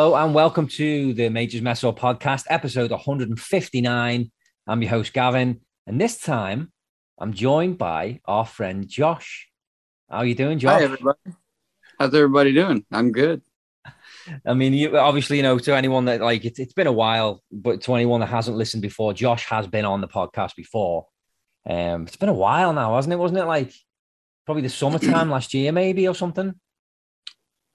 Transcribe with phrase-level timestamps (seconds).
[0.00, 4.32] Hello and welcome to the Majors Meso podcast, episode 159.
[4.66, 6.72] I'm your host, Gavin, and this time
[7.18, 9.50] I'm joined by our friend Josh.
[10.08, 10.78] How are you doing, Josh?
[10.78, 11.18] Hi, everybody.
[11.98, 12.86] How's everybody doing?
[12.90, 13.42] I'm good.
[14.46, 17.42] I mean, you obviously, you know, to anyone that like it's, it's been a while,
[17.52, 21.08] but to anyone that hasn't listened before, Josh has been on the podcast before.
[21.68, 23.18] Um, it's been a while now, hasn't it?
[23.18, 23.74] Wasn't it like
[24.46, 26.54] probably the summertime last year, maybe or something?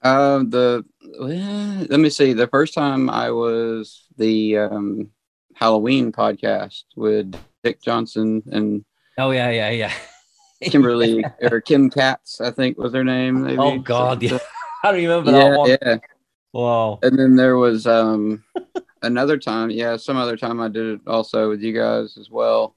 [0.06, 0.84] Uh, the
[1.20, 2.32] eh, let me see.
[2.32, 5.10] The first time I was the um,
[5.54, 8.84] Halloween podcast with Dick Johnson and
[9.18, 9.92] Oh yeah, yeah, yeah.
[10.62, 13.42] Kimberly or Kim Katz, I think was her name.
[13.42, 13.58] Maybe.
[13.58, 14.38] Oh God, yeah.
[14.84, 15.70] I remember yeah, that one.
[15.70, 15.96] yeah.
[16.52, 17.00] Wow.
[17.02, 18.44] And then there was um
[19.02, 22.76] another time, yeah, some other time I did it also with you guys as well.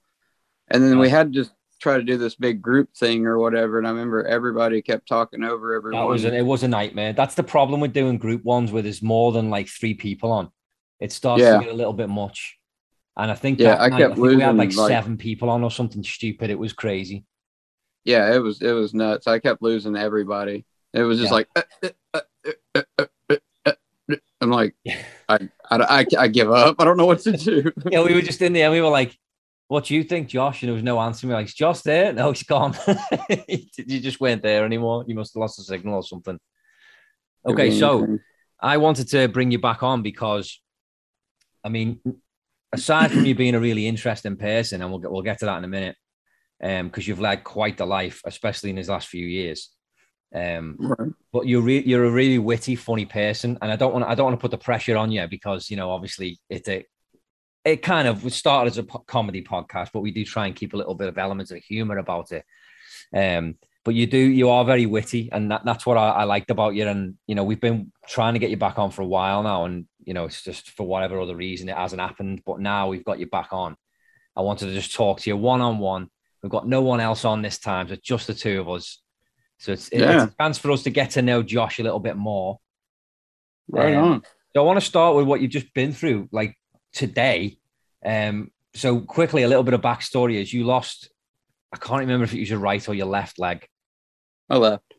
[0.70, 3.78] And then we had just try to do this big group thing or whatever.
[3.78, 6.02] And I remember everybody kept talking over everyone.
[6.02, 7.14] That was it was a nightmare.
[7.14, 10.50] That's the problem with doing group ones where there's more than like three people on.
[11.00, 11.58] It starts yeah.
[11.58, 12.58] to get a little bit much.
[13.18, 15.50] And I think yeah, I night, kept I losing, we had like, like, seven people
[15.50, 16.50] on or something stupid.
[16.50, 17.26] It was crazy.
[18.06, 19.28] Yeah, it was it was nuts.
[19.28, 20.66] I kept losing everybody.
[20.94, 21.36] It was just yeah.
[21.36, 21.50] like
[21.84, 22.22] uh, uh,
[22.98, 23.06] uh,
[24.42, 24.76] I'm like,
[25.30, 26.78] I, I, I, I, give up.
[26.80, 27.72] I don't know what to do.
[27.92, 28.72] yeah, we were just in there.
[28.72, 29.18] We were like,
[29.70, 30.64] what do you think, Josh?
[30.64, 31.28] And there was no answer.
[31.28, 32.12] We were like, is Josh there?
[32.20, 32.76] No, he's gone.
[33.48, 35.06] you just weren't there anymore.
[35.08, 36.40] You must have lost the signal or something.
[37.48, 38.18] Okay, so
[38.60, 40.60] I wanted to bring you back on because,
[41.64, 42.02] I mean,
[42.74, 45.60] aside from you being a really interesting person, and we'll get, we'll get to that
[45.60, 45.96] in a minute,
[46.60, 49.70] because you've led quite the life, especially in his last few years.
[50.34, 51.12] Um, Right.
[51.32, 54.26] but you're re- you're a really witty, funny person, and I don't want I don't
[54.26, 56.86] want to put the pressure on you because you know obviously it it,
[57.66, 60.74] it kind of started as a po- comedy podcast, but we do try and keep
[60.74, 62.46] a little bit of elements of humor about it.
[63.14, 63.56] Um,
[63.86, 66.76] but you do you are very witty, and that, that's what I, I liked about
[66.76, 66.88] you.
[66.88, 69.66] And you know we've been trying to get you back on for a while now,
[69.66, 72.42] and you know it's just for whatever other reason it hasn't happened.
[72.46, 73.76] But now we've got you back on.
[74.36, 76.10] I wanted to just talk to you one on one.
[76.44, 79.02] We've got no one else on this time, so it's just the two of us.
[79.58, 80.24] So it's, Yeah.
[80.24, 82.60] it's a chance for us to get to know Josh a little bit more.
[83.68, 84.22] Right Um, on.
[84.56, 86.58] So I want to start with what you've just been through, like
[86.94, 87.58] today.
[88.06, 91.10] Um, so quickly, a little bit of backstory is you lost.
[91.74, 93.68] I can't remember if it was your right or your left leg.
[94.50, 94.94] I left.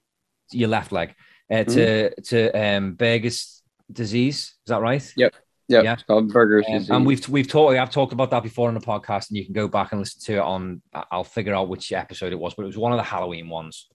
[0.53, 1.15] Your left leg
[1.51, 4.37] uh, to to um, Buerger's disease.
[4.39, 5.13] Is that right?
[5.17, 5.35] Yep.
[5.69, 5.93] Yeah.
[5.93, 6.67] It's called Buerger's.
[6.67, 6.91] Um, disease.
[6.91, 7.77] and we've we've talked.
[7.77, 10.21] I've talked about that before on the podcast, and you can go back and listen
[10.23, 10.83] to it on.
[10.93, 13.89] I'll figure out which episode it was, but it was one of the Halloween ones.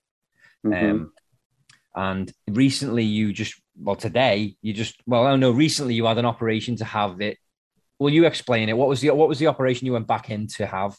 [0.65, 0.91] Mhm.
[0.91, 1.13] Um,
[1.95, 5.51] and recently, you just well today you just well I don't know.
[5.51, 7.37] Recently, you had an operation to have it.
[7.99, 8.77] Will you explain it?
[8.77, 10.97] What was the what was the operation you went back in to have?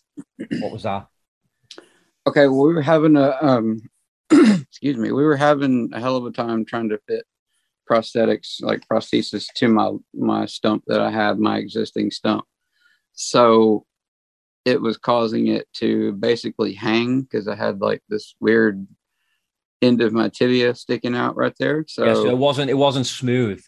[0.60, 1.06] What was that?
[2.26, 2.48] okay.
[2.48, 3.80] Well, we were having a um,
[4.30, 5.12] excuse me.
[5.12, 7.24] We were having a hell of a time trying to fit
[7.90, 12.44] prosthetics, like prosthesis, to my my stump that I had, my existing stump.
[13.12, 13.86] So
[14.64, 18.86] it was causing it to basically hang because I had like this weird
[19.80, 21.84] end of my tibia sticking out right there.
[21.86, 23.62] So, yeah, so it wasn't it wasn't smooth.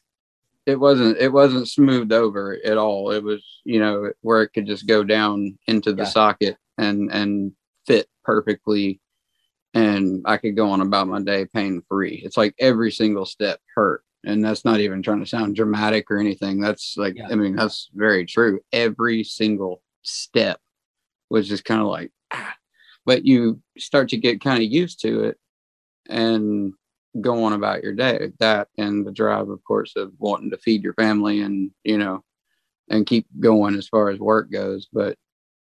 [0.69, 3.11] It wasn't it wasn't smoothed over at all.
[3.11, 6.09] It was you know where it could just go down into the Yeah.
[6.09, 7.53] socket and and
[7.87, 9.01] fit perfectly,
[9.73, 12.21] and I could go on about my day pain free.
[12.25, 16.19] It's like every single step hurt, and that's not even trying to sound dramatic or
[16.19, 16.61] anything.
[16.61, 17.29] That's like Yeah.
[17.31, 18.61] I mean that's very true.
[18.73, 20.61] Every single step
[21.31, 22.55] was just kind of like, ah.
[23.07, 25.39] but you start to get kind of used to it,
[26.11, 26.75] and
[27.21, 28.33] go on about your day.
[28.39, 32.25] That and the drive, of course, of wanting to feed your family and, you know,
[32.91, 34.89] and keep going as far as work goes.
[34.93, 35.17] But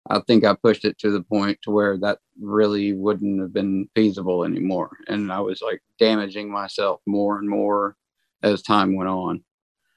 [0.09, 3.89] I think I pushed it to the point to where that really wouldn't have been
[3.95, 4.97] feasible anymore.
[5.07, 7.95] And I was like damaging myself more and more
[8.41, 9.43] as time went on.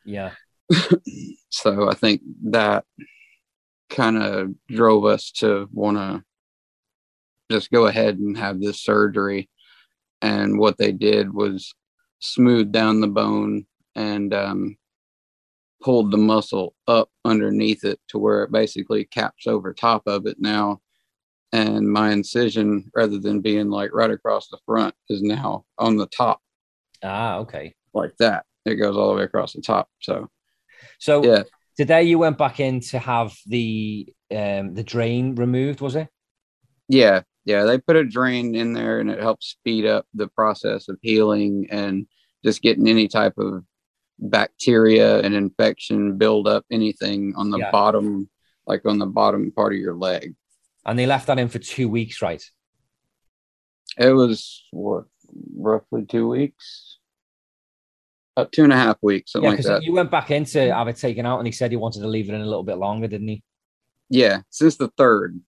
[0.05, 0.33] Yeah,
[1.51, 2.85] So I think that
[3.89, 6.23] kind of drove us to want to
[7.51, 9.49] just go ahead and have this surgery.
[10.23, 11.75] And what they did was
[12.21, 14.77] smooth down the bone and um,
[15.83, 20.37] pulled the muscle up underneath it to where it basically caps over top of it
[20.41, 20.81] now.
[21.53, 26.07] And my incision, rather than being like right across the front, is now on the
[26.07, 26.41] top
[27.03, 27.75] ah, okay.
[27.95, 28.45] like that.
[28.65, 29.89] It goes all the way across the top.
[30.01, 30.29] So
[30.99, 31.45] So yeah,
[31.77, 36.09] today you went back in to have the um the drain removed, was it?
[36.89, 40.89] Yeah, yeah, they put a drain in there and it helps speed up the process
[40.89, 42.07] of healing and
[42.45, 43.65] just getting any type of
[44.19, 47.71] bacteria and infection build up anything on the Yeah.
[47.71, 48.29] bottom,
[48.67, 50.35] like on the bottom part of your leg.
[50.85, 52.43] And they left that in for two weeks, right?
[53.99, 55.05] It was what
[55.57, 56.99] roughly two weeks.
[58.37, 59.83] About two and a half weeks, something Yeah, like because that.
[59.83, 62.07] you went back in to have it taken out, and he said he wanted to
[62.09, 63.43] leave it in a little bit longer, didn't he?
[64.11, 65.41] yeah, since the third.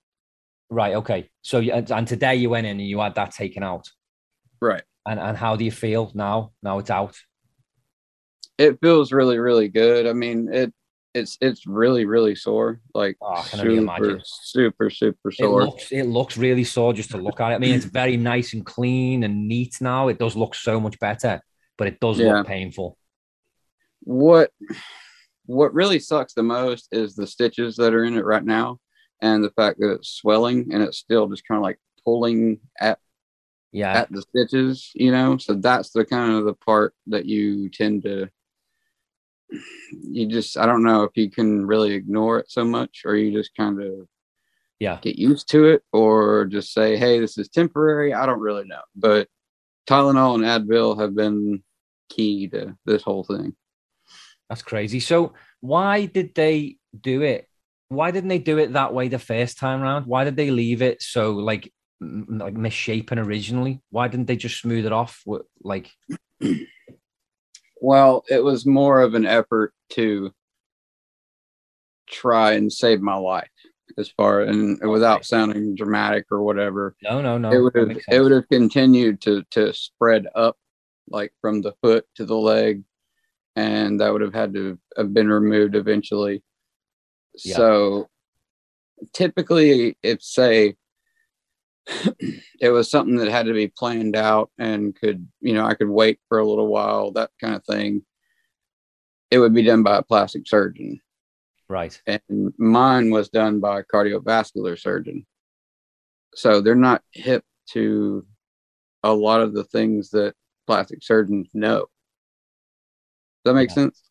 [0.71, 0.95] Right.
[0.97, 1.31] Okay.
[1.43, 3.89] So you- and today you went in and you had that taken out,
[4.61, 4.83] Right.
[5.07, 6.53] and and how do you feel now?
[6.63, 7.17] Now it's out.
[8.59, 10.07] It feels really, really good.
[10.07, 10.75] I mean, it
[11.15, 12.81] it's it's really, really sore.
[12.95, 15.65] Like Oh, I can only super, super, super It sore.
[15.65, 17.55] looks it looks really sore just to look at it.
[17.55, 20.09] I mean, it's very nice and clean and neat now.
[20.09, 21.41] It does look so much better,
[21.79, 22.35] but it does Yeah.
[22.39, 22.99] look painful.
[24.01, 24.51] what
[25.47, 28.79] what really sucks the most is the stitches that are in it right now
[29.21, 32.99] and the fact that it's swelling and it's still just kind of like pulling at
[33.73, 33.95] Yeah.
[33.95, 38.03] at the stitches you know so that's the kind of the part that you tend
[38.03, 38.29] to
[40.03, 43.33] you just i don't know if you can really ignore it so much or you
[43.33, 44.07] just kind of
[44.79, 44.99] Yeah.
[45.01, 48.83] get used to it or just say hey this is temporary i don't really know
[48.95, 49.29] but
[49.89, 51.63] tylenol and advil have been
[52.11, 53.55] key to this whole thing
[54.49, 55.01] That's crazy.
[55.01, 57.49] So why did they do it?
[57.89, 60.07] Why didn't they do it that way the first time round?
[60.07, 63.81] Why did they leave it so like m- like misshapen originally?
[63.91, 65.23] Why didn't they just smooth it off?
[65.25, 65.91] with, Like
[67.81, 70.33] Well, it was more of an effort to
[72.09, 73.49] try and save my life
[73.97, 76.97] as far and without sounding dramatic or whatever.
[77.03, 77.51] no, no, no.
[77.51, 80.57] it would have it would have continued to to spread up
[81.09, 82.83] like from the foot to the leg
[83.57, 86.43] and that would have had to have been removed eventually.
[87.45, 87.57] Yeah.
[87.57, 88.09] So
[89.13, 90.77] typically if say
[92.61, 95.89] it was something that had to be planned out and could, you know, I could
[95.89, 98.03] wait for a little while, that kind of thing.
[99.31, 101.01] It would be done by a plastic surgeon.
[101.69, 102.01] right.
[102.07, 105.27] And mine was done by a cardiovascular surgeon.
[106.35, 108.27] So they're not hip to
[109.03, 110.35] a lot of the things that
[110.67, 111.87] plastic surgeons know.
[113.45, 113.75] Does that make Yeah.
[113.75, 114.03] sense?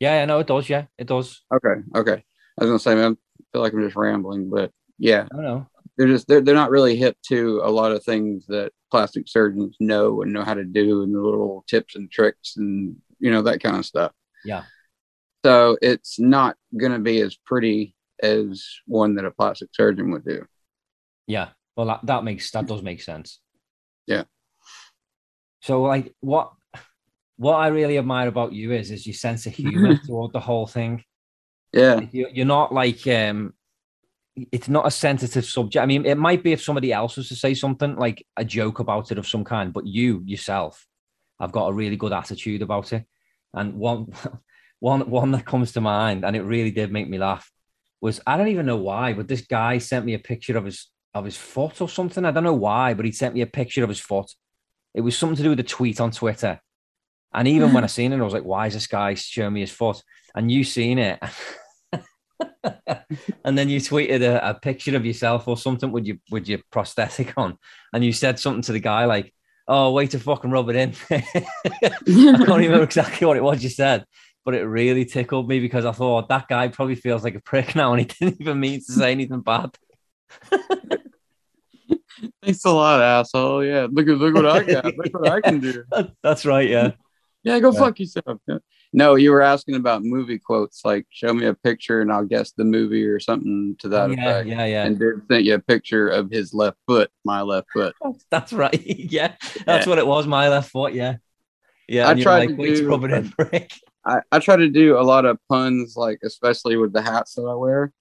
[0.00, 0.68] Yeah, yeah, no, it does.
[0.68, 1.42] Yeah, it does.
[1.52, 1.82] Okay.
[1.96, 2.24] Okay.
[2.58, 5.66] I was gonna say, man, I feel like I'm just rambling, but yeah, No, no.
[5.96, 9.76] they're just they're, they're not really hip to a lot of things that plastic surgeons
[9.80, 13.42] know and know how to do and the little tips and tricks and you know
[13.42, 14.12] that kind of stuff
[14.44, 14.62] Yeah.
[15.44, 20.24] so it's not going to be as pretty as one that a plastic surgeon would
[20.24, 20.44] do
[21.26, 21.48] Yeah.
[21.76, 23.40] Well, that, that makes that does make sense.
[24.06, 24.24] Yeah.
[25.62, 26.52] So, like, what
[27.36, 30.66] what I really admire about you is is your sense of humor toward the whole
[30.68, 31.02] thing.
[31.74, 33.52] Yeah you- You're not like um,
[34.50, 35.82] it's not a sensitive subject.
[35.82, 38.80] I mean, it might be if somebody else was to say something like a joke
[38.80, 40.86] about it of some kind, but you yourself
[41.40, 43.04] have got a really good attitude about it.
[43.52, 44.12] And one
[44.80, 47.50] one one that comes to mind, and it really did make me laugh,
[48.00, 50.88] was I don't even know why, but this guy sent me a picture of his
[51.14, 52.24] of his foot or something.
[52.24, 54.32] I don't know why, but he sent me a picture of his foot.
[54.94, 56.60] It was something to do with a tweet on Twitter.
[57.32, 59.60] And even when I seen it, I was like, why is this guy showing me
[59.60, 60.02] his foot?
[60.34, 61.20] And you seen it.
[63.44, 66.60] and then you tweeted a, a picture of yourself or something with your with your
[66.70, 67.58] prosthetic on.
[67.92, 69.32] And you said something to the guy like,
[69.66, 70.92] Oh, way to fucking rub it in.
[71.10, 71.20] I
[72.06, 74.04] can't remember exactly what it was you said,
[74.44, 77.40] but it really tickled me because I thought oh, that guy probably feels like a
[77.40, 79.70] prick now and he didn't even mean to say anything bad.
[82.42, 85.60] thanks a lot asshole yeah look at look what i got look what i can
[85.60, 85.84] do
[86.22, 86.92] That's right, yeah.
[87.42, 87.78] yeah go Yeah.
[87.78, 88.58] fuck yourself Yeah.
[88.96, 92.52] No you were asking about movie quotes like show me a picture and i'll guess
[92.52, 94.84] the movie or something to that yeah, effect yeah, yeah.
[94.84, 97.94] and did sent you a picture of his left foot my left foot
[98.30, 98.80] That's right.
[98.86, 99.34] yeah,
[99.66, 99.90] that's Yeah.
[99.90, 100.26] what it was.
[100.26, 100.92] My left foot.
[100.94, 101.16] Yeah,
[101.88, 102.08] yeah.
[102.08, 103.72] I tried like, to do- in, prick."
[104.06, 107.42] I, I try to do a lot of puns, like especially with the hats that
[107.42, 107.92] I wear.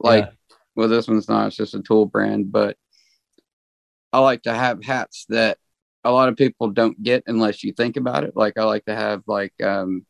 [0.00, 0.56] Like, Yeah.
[0.74, 2.76] well, this one's not; it's just a tool brand, but
[4.12, 5.58] I like to have hats that
[6.04, 8.36] a lot of people don't get unless you think about it.
[8.36, 10.04] Like, I like to have like, um,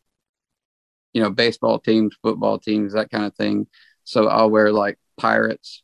[1.13, 3.67] you know, baseball teams, football teams, that kind of thing.
[4.05, 5.83] So I'll wear like Pirates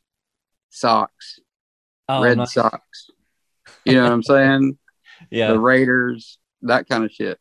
[0.70, 1.38] socks,
[2.08, 2.54] Oh, Red nice.
[2.54, 3.10] Sox.
[3.84, 4.78] You know what I'm saying?
[5.30, 7.38] Yeah, The Raiders, that kind of shit.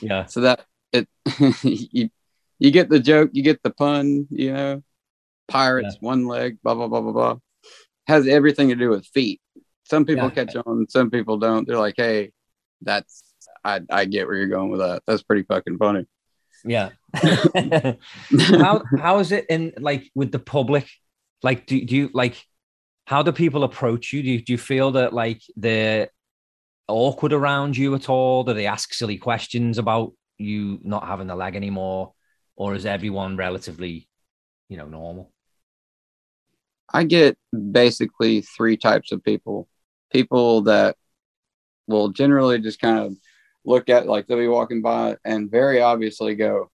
[0.00, 1.08] yeah, so that it
[1.64, 2.10] you
[2.60, 4.82] you get the joke, you get the pun, you know.
[5.48, 7.36] Pirates, one leg, blah blah blah blah blah.
[8.06, 9.40] Has everything to do with feet.
[9.84, 10.44] Some people Yeah.
[10.44, 11.66] catch on, some people don't.
[11.66, 12.32] They're like, hey,
[12.82, 13.24] that's
[13.64, 15.02] I I get where you're going with that.
[15.06, 16.06] That's pretty fucking funny.
[16.64, 16.90] Yeah.
[18.34, 20.88] how how is it in like with the public?
[21.42, 22.42] Like, do, do you like?
[23.06, 24.22] How do people approach you?
[24.22, 26.08] Do you, do you feel that like they're
[26.88, 28.44] awkward around you at all?
[28.44, 32.12] Do they ask silly questions about you not having the leg anymore,
[32.56, 34.08] or is everyone relatively,
[34.68, 35.32] you know, normal?
[36.92, 37.36] I get
[37.72, 39.68] basically three types of people.
[40.12, 40.96] People that
[41.86, 43.16] will generally just kind of
[43.68, 46.70] look at like they'll be walking by and very obviously go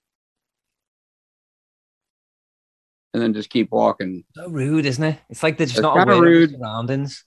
[3.12, 4.24] and then just keep walking.
[4.34, 5.18] So rude, isn't it?
[5.28, 6.54] It's like they're just not aware rude.
[6.54, 7.24] of surroundings.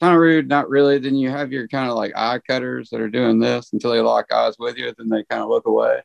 [0.00, 0.98] Kind of rude, not really.
[0.98, 4.00] Then you have your kind of like eye cutters that are doing this until they
[4.00, 6.00] lock eyes with you, then they kind of look away.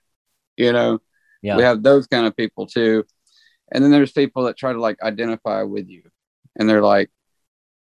[0.58, 1.00] You know,
[1.42, 1.56] Yeah.
[1.58, 3.06] we have those kind of people too.
[3.72, 6.04] And then there's people that try to like identify with you
[6.58, 7.10] and they're like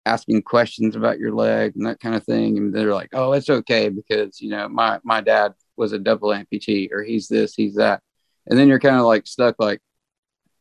[0.08, 2.58] asking questions about your leg and that kind of thing.
[2.58, 6.30] And they're like, oh, it's okay because, you know, my, my dad was a double
[6.30, 8.02] amputee or he's this, he's that.
[8.48, 9.82] And then you're kind of like stuck like,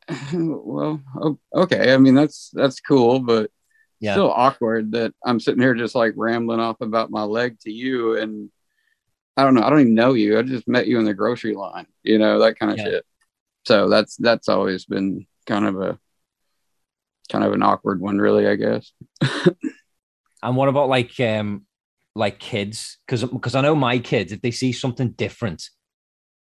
[0.33, 1.01] well,
[1.53, 1.93] okay.
[1.93, 3.49] I mean, that's, that's cool, but
[3.99, 4.13] Yeah.
[4.13, 8.17] still awkward that I'm sitting here just like rambling off about my leg to you.
[8.17, 8.49] And
[9.35, 9.63] I don't know.
[9.63, 10.37] I don't even know you.
[10.37, 12.83] I just met you in the grocery line, you know, that kind of Yeah.
[12.85, 13.05] shit.
[13.65, 15.99] So that's, that's always been kind of a,
[17.31, 18.91] kind of an awkward one, really, I guess.
[20.43, 21.65] And what about like um
[22.15, 22.99] like kids?
[23.07, 25.69] Because because I know my kids, if they see something different,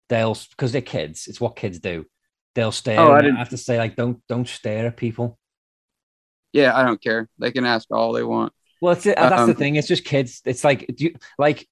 [0.10, 1.28] they'll because they're kids.
[1.28, 2.06] It's what kids do.
[2.54, 3.00] They'll stare.
[3.00, 5.40] Oh, I and I didn't- have to say like don't don't stare at people.
[6.52, 6.76] Yeah.
[6.78, 7.30] I don't care.
[7.40, 8.52] They can ask all they want.
[8.82, 9.76] Well, it's, that's the Um, thing.
[9.76, 10.42] It's just kids.
[10.46, 11.68] It's like do you, like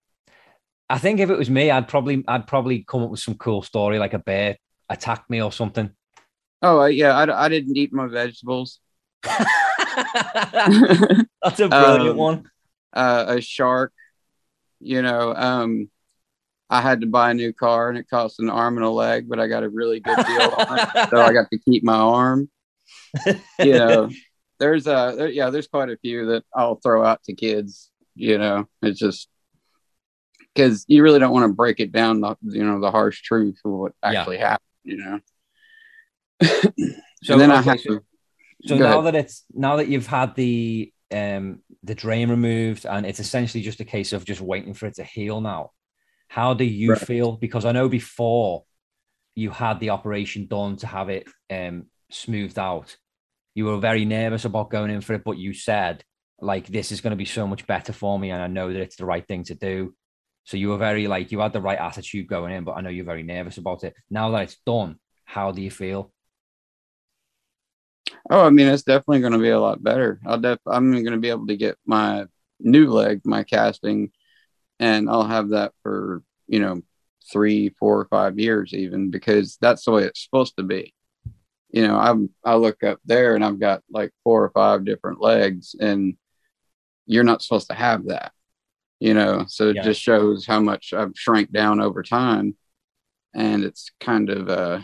[0.89, 3.61] I think if it was me, I'd probably I'd probably come up with some cool
[3.61, 4.57] story like a bear
[4.89, 5.89] attacked me or something.
[6.61, 7.11] Oh, uh, yeah.
[7.15, 8.79] I, I didn't eat my vegetables.
[11.43, 12.49] That's a brilliant Um, one.
[12.93, 13.93] uh, a shark.
[14.79, 15.89] You know, um,
[16.69, 19.27] I had to buy a new car and it cost an arm and a leg,
[19.29, 20.87] but I got a really good deal on it.
[21.09, 22.49] So I got to keep my arm.
[23.59, 24.09] You know,
[24.59, 27.89] there's a there, yeah, there's quite a few that I'll throw out to kids.
[28.15, 29.27] You know, it's just
[30.53, 33.59] because you really don't want to break it down, the, you know, the harsh truth
[33.65, 34.19] of what Yeah.
[34.19, 34.61] actually happened.
[34.83, 35.19] You know,
[37.23, 38.01] So and then I have to.
[38.65, 39.03] So Go now ahead.
[39.03, 43.79] that it's now that you've had the um the drain removed and it's essentially just
[43.79, 45.71] a case of just waiting for it to heal now.
[46.29, 46.99] How do you Right.
[47.07, 47.33] feel?
[47.33, 48.63] Because I know before
[49.35, 52.97] you had the operation done to have it um smoothed out,
[53.55, 56.03] you were very nervous about going in for it, but you said
[56.41, 58.81] like this is going to be so much better for me and I know that
[58.81, 59.95] it's the right thing to do.
[60.45, 62.89] So you were very like you had the right attitude going in, but I know
[62.89, 63.95] you're very nervous about it.
[64.09, 66.13] Now that it's done, how do you feel?
[68.29, 70.19] Oh, I mean, it's definitely going to be a lot better.
[70.25, 72.25] I'll def- I'm going to be able to get my
[72.59, 74.11] new leg, my casting,
[74.79, 76.81] and I'll have that for you know
[77.31, 80.93] three, four, or five years even because that's the way it's supposed to be.
[81.71, 85.21] You know, I'm I look up there and I've got like four or five different
[85.21, 86.17] legs, and
[87.07, 88.33] you're not supposed to have that.
[88.99, 89.83] You know, so it Yeah.
[89.83, 92.57] just shows how much I've shrank down over time,
[93.35, 94.81] and it's kind of uh,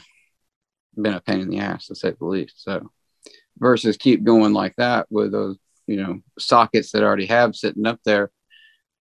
[0.96, 2.64] been a pain in the ass to say the least.
[2.64, 2.90] So
[3.58, 7.86] versus keep going like that with those you know sockets that I already have sitting
[7.86, 8.32] up there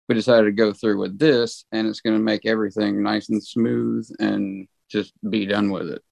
[0.09, 3.43] we decided to go through with this and it's going to make everything nice and
[3.43, 6.03] smooth and just be done with it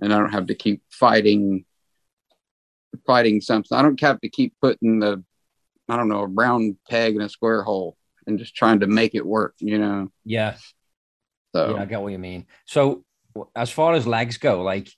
[0.00, 1.64] and i don't have to keep fighting
[3.06, 5.22] fighting something i don't have to keep putting the
[5.88, 7.96] i don't know a round peg in a square hole
[8.26, 10.56] and just trying to make it work you know Yeah.
[11.54, 12.46] so Yeah, I get what you mean.
[12.66, 13.04] So,
[13.56, 14.90] as far as legs go, like,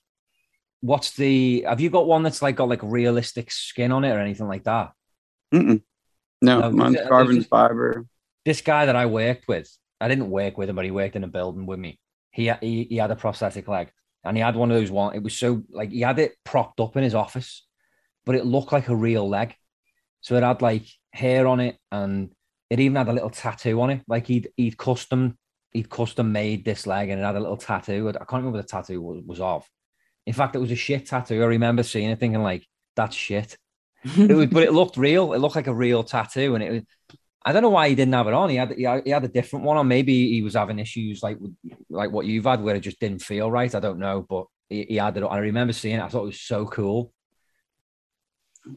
[0.83, 1.63] what's the?
[1.67, 4.65] Have you got one that's like got like realistic skin on it or anything like
[4.65, 4.91] that?
[5.53, 5.81] mm-mm.
[6.41, 8.05] no, No, mine's there's- uh, carbon just- fiber
[8.45, 9.69] This guy that I worked with,
[10.01, 11.99] I didn't work with him, but he worked in a building with me.
[12.31, 13.91] He he, he had a prosthetic leg,
[14.25, 15.15] and he had one of those one.
[15.15, 17.65] It was so like he had it propped up in his office,
[18.25, 19.55] but it looked like a real leg.
[20.21, 22.31] So it had like hair on it, and
[22.69, 24.01] it even had a little tattoo on it.
[24.07, 25.37] Like he'd he'd custom
[25.71, 28.09] he'd custom made this leg, and it had a little tattoo.
[28.09, 29.65] I can't remember what the tattoo was, was of.
[30.25, 31.41] In fact, it was a shit tattoo.
[31.41, 32.65] I remember seeing it, thinking like,
[32.95, 33.57] "That's shit."
[34.17, 35.31] It was, but it looked real.
[35.33, 36.81] It looked like a real tattoo, and it was.
[37.45, 38.49] I don't know why he didn't have it on.
[38.49, 41.21] He had he had, he had a different one, or maybe he was having issues
[41.21, 41.53] like with,
[41.89, 43.73] like what you've had, where it just didn't feel right.
[43.73, 45.23] I don't know, but he, he had it.
[45.23, 45.31] on.
[45.31, 46.01] I remember seeing it.
[46.01, 47.13] I thought it was so cool.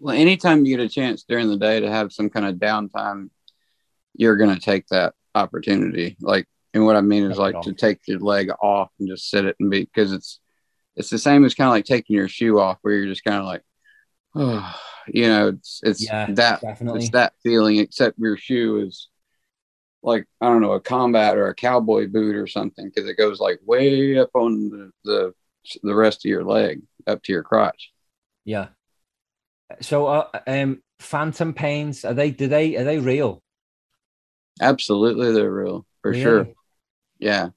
[0.01, 3.31] Well, anytime you get a chance during the day to have some kind of downtime,
[4.15, 6.17] you're going to take that opportunity.
[6.21, 9.31] Like, and what I mean is Take like to take your leg off and just
[9.31, 10.41] sit it and be because it's
[10.97, 13.39] it's the same as kind of like taking your shoe off, where you're just kind
[13.39, 13.63] of like,
[14.35, 17.01] oh, you know, it's it's Yeah, that Definitely.
[17.01, 17.79] it's that feeling.
[17.79, 19.09] Except your shoe is
[20.03, 23.41] like I don't know a combat or a cowboy boot or something because it goes
[23.41, 25.35] like way up on the, the
[25.83, 27.93] the rest of your leg up to your crotch.
[28.45, 28.69] Yeah.
[29.81, 32.31] So, uh, um, phantom pains are they?
[32.31, 33.43] Do they are they real?
[34.61, 36.23] Absolutely, they're real for Really?
[36.23, 36.49] sure.
[37.19, 37.51] Yeah.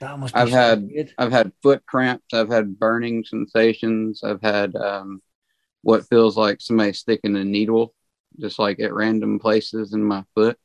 [0.00, 1.14] That must I've so had-.
[1.18, 2.34] I've had foot cramps.
[2.34, 4.22] I've had burning sensations.
[4.22, 5.22] I've had um,
[5.82, 7.94] what feels like somebody sticking a needle
[8.38, 10.58] just like at random places in my foot.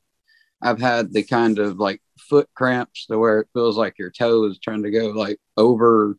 [0.62, 4.46] I've had the kind of like foot cramps to where it feels like your toe
[4.46, 6.18] is trying to go like over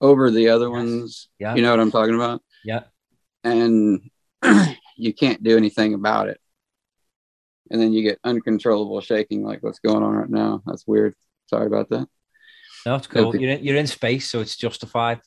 [0.00, 0.72] over the other Yes.
[0.72, 1.28] ones.
[1.38, 1.54] Yeah.
[1.54, 2.42] You know what I'm talking about?
[2.64, 2.84] Yeah.
[3.44, 4.10] And
[4.96, 6.40] you can't do anything about it.
[7.70, 10.62] And then you get uncontrollable shaking like what's going on right now.
[10.66, 11.14] That's weird.
[11.46, 12.08] Sorry about that.
[12.86, 13.28] No, it's cool.
[13.28, 13.38] Okay.
[13.38, 15.20] You're in, you're in space, so it's justified.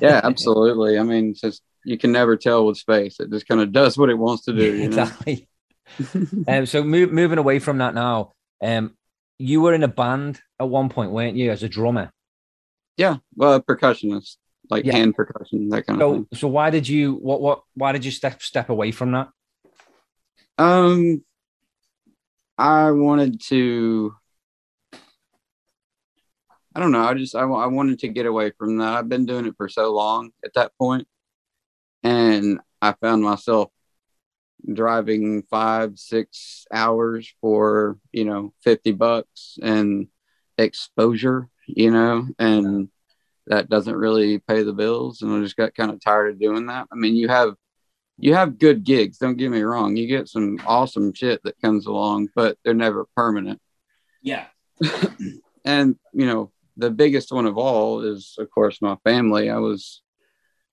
[0.00, 0.98] Yeah, absolutely.
[0.98, 3.20] I mean, just you can never tell with space.
[3.20, 4.76] It just kind of does what it wants to do.
[4.76, 5.48] You exactly.
[6.48, 8.32] um, so move, moving away from that now,
[8.62, 8.94] um,
[9.38, 12.10] you were in a band at one point, weren't you, as a drummer?
[12.96, 13.16] yeah.
[13.34, 14.36] Well, percussionist,
[14.70, 14.96] like Yeah.
[14.96, 16.26] hand percussion, that kind of thing.
[16.34, 19.28] so why did you what what why did you step step away from that?
[20.56, 21.24] Um,
[22.56, 24.14] I wanted to.
[26.74, 27.04] I don't know.
[27.04, 28.94] I just I, I wanted to get away from that.
[28.94, 31.06] I've been doing it for so long at that point,
[32.02, 33.70] and I found myself
[34.72, 40.08] driving five six hours for you know fifty bucks and
[40.58, 42.88] exposure, you know, and
[43.46, 45.22] that doesn't really pay the bills.
[45.22, 46.88] And I just got kind of tired of doing that.
[46.92, 47.54] I mean, you have
[48.18, 49.18] you have good gigs.
[49.18, 49.96] Don't get me wrong.
[49.96, 53.60] You get some awesome shit that comes along, but they're never permanent.
[54.22, 54.46] Yeah.
[55.66, 59.50] And you know, the biggest one of all is, of course, my family.
[59.50, 60.02] I was,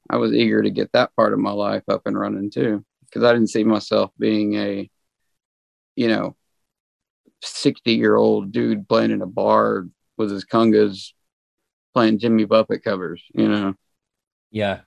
[0.10, 3.24] I was eager to get that part of my life up and running too, because
[3.24, 4.90] I didn't see myself being a,
[5.96, 6.36] you know,
[7.44, 9.88] sixty-year-old dude playing in a bar
[10.18, 11.10] with his congas,
[11.94, 13.24] playing Jimmy Buffett covers.
[13.34, 13.74] You know,
[14.52, 14.82] Yeah.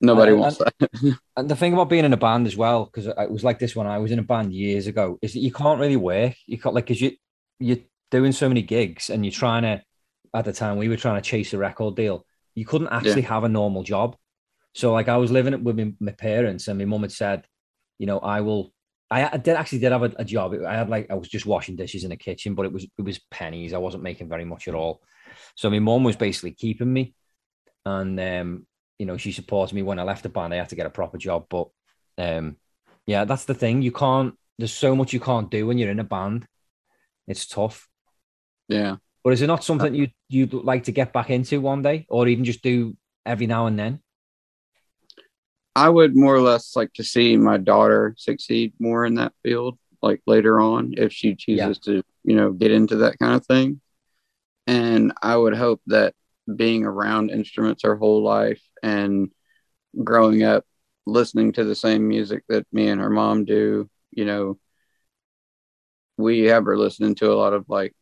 [0.00, 0.74] nobody Uh, wants that.
[1.36, 3.76] And the thing about being in a band as well, because it was like this
[3.76, 6.34] when I was in a band years ago, is that you can't really work.
[6.46, 7.12] You can't like because you
[7.58, 7.78] you're
[8.10, 9.82] doing so many gigs and you're trying to.
[10.36, 12.26] At the time, we were trying to chase a record deal.
[12.54, 14.16] You couldn't actually have a normal job.
[14.74, 17.46] So like I was living it with my, my parents, and my mum had said,
[17.98, 18.72] you know, I will.
[19.10, 20.54] I, I did actually did have a, a job.
[20.66, 23.02] I had like I was just washing dishes in the kitchen, but it was it
[23.02, 23.72] was pennies.
[23.72, 25.00] I wasn't making very much at all.
[25.54, 27.14] So my mum was basically keeping me,
[27.86, 28.66] and um,
[28.98, 30.52] you know, she supported me when I left the band.
[30.52, 31.68] I had to get a proper job, but
[32.18, 32.56] um,
[33.06, 33.80] yeah, that's the thing.
[33.80, 34.34] You can't.
[34.58, 36.46] There's so much you can't do when you're in a band.
[37.26, 37.88] It's tough.
[38.68, 38.96] yeah.
[39.24, 42.26] But is it not something you you'd like to get back into one day, or
[42.28, 44.00] even just do every now and then?
[45.74, 49.78] I would more or less like to see my daughter succeed more in that field,
[50.00, 53.80] like later on, if she chooses to, you know, get into that kind of thing.
[54.66, 56.14] And I would hope that
[56.54, 59.30] being around instruments her whole life and
[60.02, 60.64] growing up
[61.06, 64.58] listening to the same music that me and her mom do, you know,
[66.16, 67.94] we have her listening to a lot of like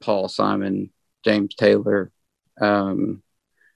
[0.00, 0.90] Paul Simon,
[1.26, 2.12] James Taylor,
[2.60, 3.22] um,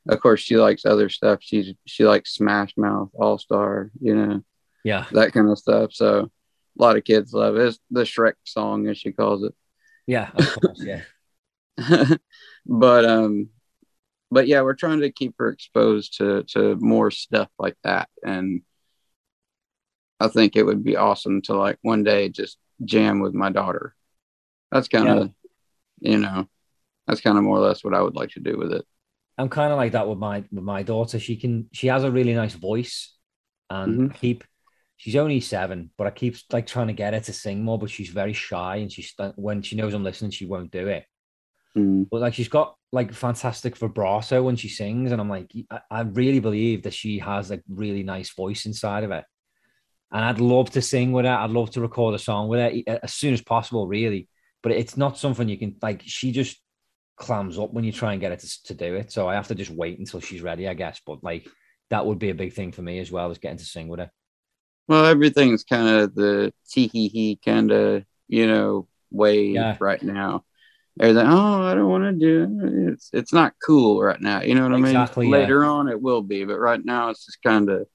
[0.08, 1.40] of course she likes other stuff.
[1.42, 4.42] She's she likes smash mouth all star you know
[4.84, 5.92] Yeah, that kind of stuff.
[5.92, 6.30] So
[6.78, 7.66] a lot of kids love it.
[7.66, 9.54] It's the shrek song as she calls it.
[10.06, 11.02] yeah, of course, yeah,
[12.66, 13.48] but um
[14.30, 18.08] but yeah we're trying to keep her exposed to to more stuff like that.
[18.24, 18.62] And
[20.22, 23.94] i think it would be awesome to like one day just jam with my daughter.
[24.70, 25.30] That's kind of
[26.00, 26.48] you know
[27.06, 28.84] that's kind of more or less what i would like to do with it
[29.40, 31.18] I'm kind of like that with my with my daughter.
[31.18, 33.16] She can she has a really nice voice,
[33.70, 34.44] and I keep
[34.98, 37.78] she's only seven, but I keep like trying to get her to sing more.
[37.78, 41.06] But she's very shy, and she's when she knows I'm listening, she won't do it.
[41.74, 42.06] Mm.
[42.10, 46.00] But like she's got like fantastic vibrato when she sings, and I'm like, I, I
[46.02, 49.24] really believe that she has a really nice voice inside of it.
[50.12, 51.30] And I'd love to sing with her.
[51.30, 54.28] I'd love to record a song with her as soon as possible, really.
[54.62, 56.02] But it's not something you can like.
[56.04, 56.60] She just
[57.20, 59.12] clams up when you try and get her to, to do it.
[59.12, 61.00] So I have to just wait until she's ready, I guess.
[61.06, 61.46] But like
[61.90, 64.00] that would be a big thing for me as well as getting to sing with
[64.00, 64.10] her.
[64.88, 69.76] Well, everything's kind of the tee hee hee kind of, you know, way Yeah.
[69.78, 70.44] right now.
[70.98, 72.42] Everything, oh, I don't want to do
[72.88, 72.92] it.
[72.92, 74.42] It's it's not cool right now.
[74.42, 75.32] You know what Exactly, I mean?
[75.32, 75.40] yeah.
[75.42, 77.86] Later on, it will be, but right now, it's just kind of,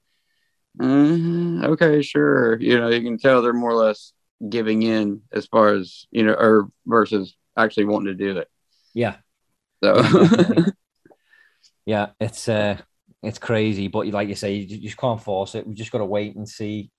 [0.80, 2.58] uh, okay, sure.
[2.60, 4.12] You know, you can tell they're more or less
[4.48, 8.48] giving in as far as you know, or versus actually wanting to do it.
[8.96, 9.16] Yeah.
[9.84, 10.64] So, Yeah.
[11.84, 12.78] Yeah, it's uh
[13.22, 15.66] it's crazy, but like you say, you just can't force it.
[15.66, 16.90] We just got to wait and see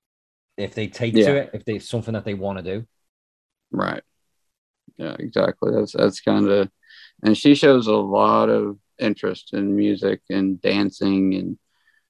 [0.58, 1.26] if they take Yeah.
[1.26, 2.86] to it, if they something that they want to do.
[3.72, 4.04] Right.
[4.98, 5.72] Yeah, exactly.
[5.74, 6.70] That's that's kind of,
[7.24, 11.58] and she shows a lot of interest in music and dancing and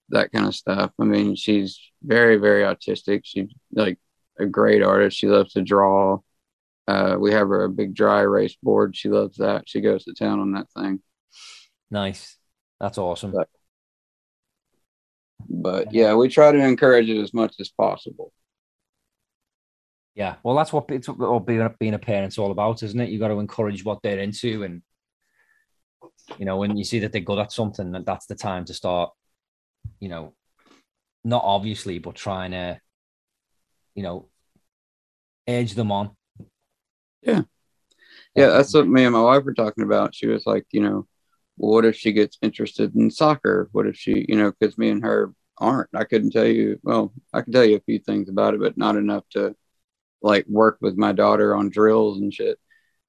[0.09, 0.91] that kind of stuff.
[0.99, 3.21] I mean, she's very very artistic.
[3.25, 3.97] She's like
[4.39, 5.17] a great artist.
[5.17, 6.19] She loves to draw.
[6.87, 8.95] Uh, we have her a big dry erase board.
[8.95, 9.67] She loves that.
[9.67, 11.01] She goes to town on that thing.
[11.91, 12.37] Nice.
[12.79, 13.31] That's awesome.
[13.31, 13.49] But-
[15.49, 18.31] But yeah, we try to encourage it as much as possible.
[20.15, 23.09] Yeah, well, that's what it's what being a, being a parent's all about, isn't it?
[23.09, 24.81] You got to encourage what they're into, and
[26.39, 28.73] you know, when you see that they're good at something, that that's the time to
[28.73, 29.11] start.
[29.99, 30.33] You know,
[31.23, 32.81] not obviously, but trying to,
[33.93, 34.27] you know,
[35.45, 36.16] edge them on.
[37.27, 37.41] Yeah,
[38.35, 40.15] yeah, that's what me and my wife were talking about.
[40.15, 41.07] She was like, you know,
[41.57, 43.69] well, what if she gets interested in soccer?
[43.71, 45.89] What if she, you know, because me and her aren't.
[45.93, 46.79] I couldn't tell you.
[46.83, 49.55] Well, I can tell you a few things about it, but not enough to
[50.21, 52.59] like work with my daughter on drills and shit.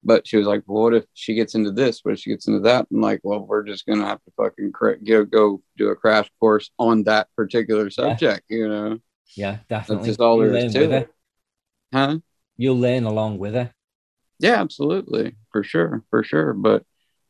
[0.03, 1.99] But she was like, well, "What if she gets into this?
[2.03, 4.71] What if she gets into that?" And like, well, we're just gonna have to fucking
[5.05, 8.57] go go do a crash course on that particular subject, yeah.
[8.57, 8.99] you know?
[9.35, 9.97] Yeah, definitely.
[9.97, 11.09] That's just all there is to it.
[11.93, 12.19] Huh?
[12.55, 13.73] You'll learn along with her.
[14.39, 16.53] Yeah, absolutely, for sure, for sure.
[16.53, 16.83] But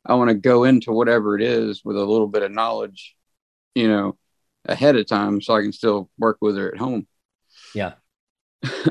[0.05, 3.15] I want to go into whatever it is with a little bit of knowledge,
[3.75, 4.17] you know,
[4.65, 7.07] ahead of time, so I can still work with her at home.
[7.73, 7.93] Yeah.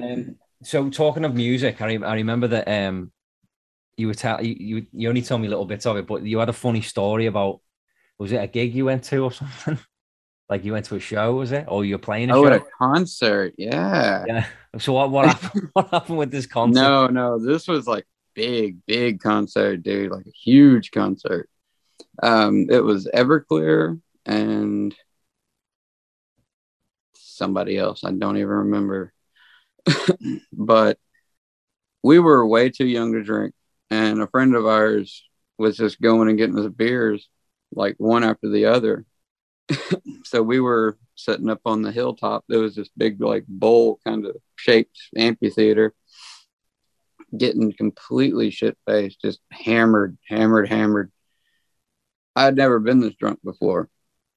[0.02, 3.12] um, so talking of music, I, I remember that um,
[3.96, 6.48] you were tell you, you only told me little bits of it, but you had
[6.48, 7.60] a funny story about
[8.18, 9.78] was it a gig you went to or something?
[10.48, 11.66] Like you went to a show, was it?
[11.68, 12.52] Or you're playing a oh, show?
[12.52, 14.24] at a concert, yeah.
[14.26, 14.46] Yeah.
[14.78, 15.70] So what what happened?
[15.72, 16.80] what happened with this concert?
[16.80, 20.10] No, no, this was like big, big concert, dude.
[20.10, 21.48] Like a huge concert.
[22.22, 24.94] Um, it was Everclear and
[27.14, 28.04] somebody else.
[28.04, 29.12] I don't even remember.
[30.52, 30.98] but
[32.02, 33.54] we were way too young to drink.
[33.90, 35.24] And a friend of ours
[35.56, 37.28] was just going and getting us beers,
[37.72, 39.04] like one after the other.
[40.24, 42.44] so we were sitting up on the hilltop.
[42.48, 45.94] There was this big, like, bowl kind of shaped amphitheater,
[47.36, 51.12] getting completely shit faced, just hammered, hammered, hammered.
[52.36, 53.88] I'd never been this drunk before.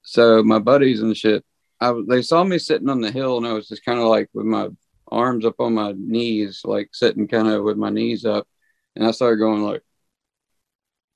[0.03, 1.45] So my buddies and shit,
[1.79, 4.29] I, they saw me sitting on the hill and I was just kind of like
[4.33, 4.69] with my
[5.11, 8.47] arms up on my knees, like sitting kind of with my knees up.
[8.95, 9.83] And I started going like,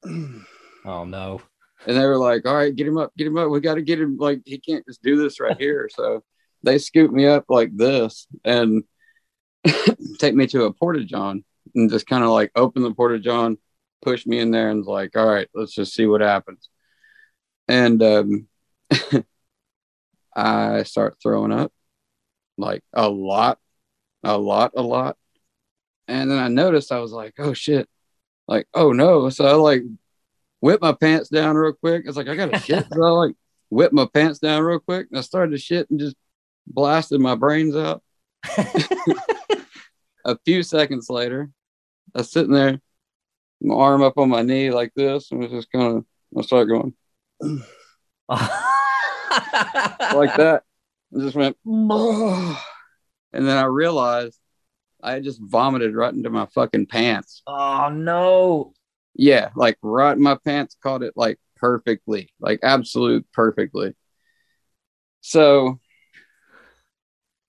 [0.86, 1.41] oh no.
[1.87, 3.49] And they were like, all right, get him up, get him up.
[3.49, 4.17] We got to get him.
[4.17, 5.89] Like, he can't just do this right here.
[5.93, 6.23] So
[6.63, 8.83] they scoop me up like this and
[10.19, 11.43] take me to a porta john
[11.75, 13.57] and just kind of like open the porta john,
[14.01, 16.69] push me in there and like, all right, let's just see what happens.
[17.67, 18.47] And um,
[20.35, 21.71] I start throwing up
[22.57, 23.59] like a lot
[24.25, 25.17] a lot, a lot.
[26.07, 27.87] And then I noticed I was like, oh shit,
[28.47, 29.29] like, oh no.
[29.29, 29.83] So I like
[30.65, 32.06] whip my pants down real quick.
[32.06, 32.88] I was like, I got to shit.
[32.91, 33.36] so I like
[33.69, 35.06] whip my pants down real quick.
[35.12, 36.15] And I started to shit and just
[36.65, 38.01] blasted my brains out.
[40.25, 41.51] a few seconds later,
[42.15, 42.82] I was sitting there,
[43.62, 46.69] my arm up on my knee like this, and was just kind of, I started
[46.69, 46.95] going
[48.28, 48.41] like
[50.36, 50.63] that.
[51.15, 51.58] I just went.
[51.63, 54.39] And then I realized
[55.04, 57.43] I just vomited right into my fucking pants.
[57.45, 58.73] Oh no.
[59.15, 63.93] Yeah, like right in my pants, caught it like perfectly, like absolute perfectly.
[65.21, 65.80] So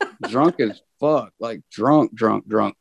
[0.29, 2.77] drunk as fuck, like drunk, drunk, drunk.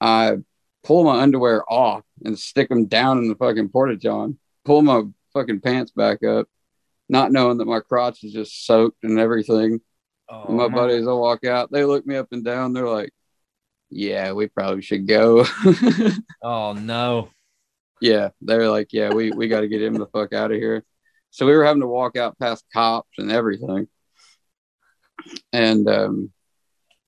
[0.00, 0.38] I
[0.82, 5.02] pull my underwear off and stick them down in the fucking porta john, pull my
[5.32, 6.48] fucking pants back up,
[7.08, 9.80] not knowing that my crotch is just soaked and everything.
[10.28, 11.70] Oh, my buddies will walk out.
[11.72, 12.72] They look me up and down.
[12.72, 13.10] They're like,
[13.90, 15.44] "Yeah, we probably should go."
[16.42, 17.30] oh no.
[18.00, 20.84] Yeah, they're like, "Yeah, we we got to get him the fuck out of here."
[21.30, 23.88] So we were having to walk out past cops and everything.
[25.52, 26.32] And um,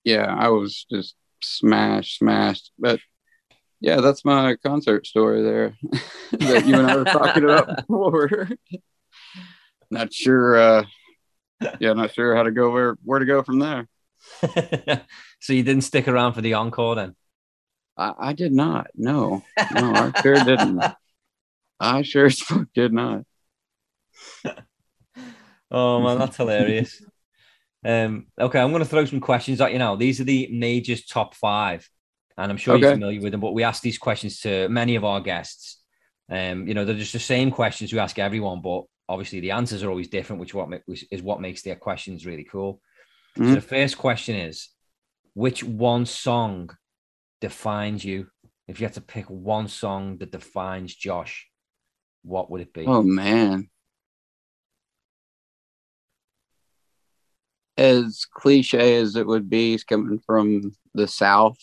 [0.05, 2.73] yeah, I was just smashed, smashed.
[2.79, 3.01] But
[3.81, 5.77] yeah, that's my concert story there
[6.33, 8.49] that you and I were talking about before.
[9.91, 10.57] Not sure.
[10.57, 10.85] Uh,
[11.81, 13.89] yeah, not sure how to go where where to go from there.
[15.41, 17.17] so you didn't stick around for the encore then?
[17.97, 18.89] I, I did not.
[18.95, 19.43] No,
[19.75, 20.83] no, I sure didn't.
[21.79, 23.25] I sure as fuck did not.
[25.71, 27.03] oh man, that's hilarious.
[27.85, 29.97] Um, okay, I'm going to throw some questions at you now.
[29.97, 31.89] These are the majors top five,
[32.39, 32.83] and I'm sure okay.
[32.83, 33.41] you're familiar with them.
[33.41, 35.79] But we ask these questions to many of our guests.
[36.31, 39.83] Um, you know, they're just the same questions we ask everyone, but obviously the answers
[39.83, 40.69] are always different, which what
[41.11, 42.81] is what makes their questions really cool.
[43.37, 43.49] Mm-hmm.
[43.49, 44.69] So the first question is,
[45.35, 46.71] which one song
[47.43, 48.29] defines you?
[48.67, 51.47] If you had to pick one song that defines Josh,
[52.23, 52.87] what would it be?
[52.87, 53.69] Oh man.
[57.77, 61.59] As cliche as it would be, coming from the South,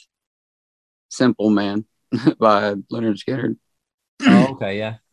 [1.10, 1.86] Simple Man
[2.40, 3.58] by Lynyrd Skynyrd.
[4.28, 4.98] oh, okay, yeah.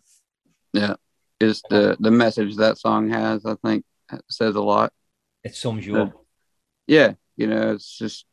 [0.74, 0.96] Yeah
[1.40, 3.44] is the the message that song has.
[3.44, 3.84] I think
[4.30, 4.92] says a lot.
[5.44, 6.24] It sums you uh, up.
[6.86, 8.24] Yeah, you know, it's just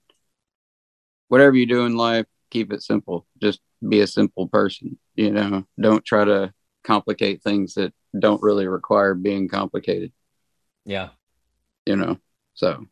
[1.28, 3.26] whatever you do in life, keep it simple.
[3.42, 4.98] Just be a simple person.
[5.16, 10.12] You know, don't try to complicate things that don't really require being complicated.
[10.86, 11.10] Yeah,
[11.86, 12.18] You know,
[12.54, 12.86] so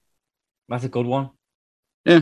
[0.70, 1.32] that's a good one.
[2.06, 2.22] Yeah.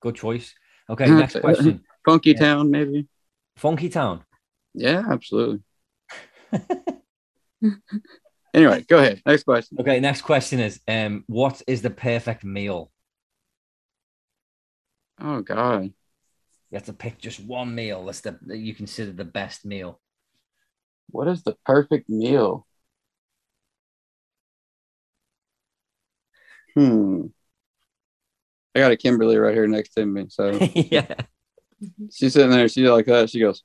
[0.00, 0.54] Good choice.
[0.88, 1.82] Okay, next question.
[2.04, 2.40] Funky Yeah.
[2.40, 3.08] Town, maybe.
[3.56, 4.22] Funky Town.
[4.74, 5.62] Yeah, absolutely.
[8.54, 9.22] anyway, go ahead.
[9.24, 9.78] Next question.
[9.80, 12.92] Okay, next question is um what is the perfect meal?
[15.20, 15.92] Oh God.
[16.70, 20.00] You have to pick just one meal that's the that you consider the best meal.
[21.10, 22.66] What is the perfect meal?
[26.74, 27.26] Hmm.
[28.74, 30.26] I got a Kimberly right here next to me.
[30.28, 31.14] So yeah.
[32.12, 33.30] she's sitting there, she's like that.
[33.30, 33.62] She goes,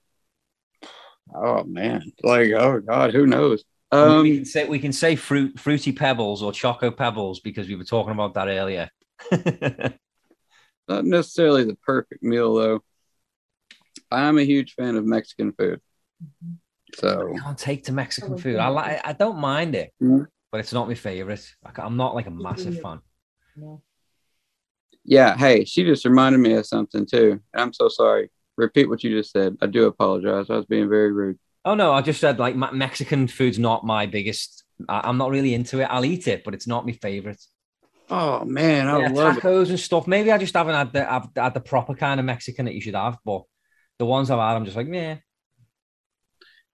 [1.33, 2.11] Oh man.
[2.23, 3.63] Like, oh God, who knows?
[3.91, 7.75] we Um can say we can say fruit fruity pebbles or choco pebbles because we
[7.75, 8.89] were talking about that earlier.
[10.87, 12.83] not necessarily the perfect meal though.
[14.11, 15.79] I'm a huge fan of Mexican food.
[16.95, 18.57] So I can't take to Mexican food.
[18.57, 20.27] I like I don't mind it, Mhm.
[20.51, 21.45] but it's not my favorite.
[21.65, 22.99] I I'm not like a massive fan.
[23.55, 23.81] No.
[25.03, 27.41] yeah, hey, she just reminded me of something too.
[27.53, 28.29] I'm so sorry.
[28.57, 29.57] Repeat what you just said.
[29.61, 30.49] I do apologize.
[30.49, 31.39] I was being very rude.
[31.63, 34.63] Oh no, I just said like Mexican food's not my biggest.
[34.89, 35.85] I, I'm not really into it.
[35.85, 37.41] I'll eat it, but it's not my favorite.
[38.11, 39.43] Oh man, I yeah, love it.
[39.43, 40.05] tacos and stuff.
[40.07, 42.81] Maybe I just haven't had the I've had the proper kind of Mexican that you
[42.81, 43.43] should have, but
[43.99, 45.17] the ones I've had, I'm just like, yeah,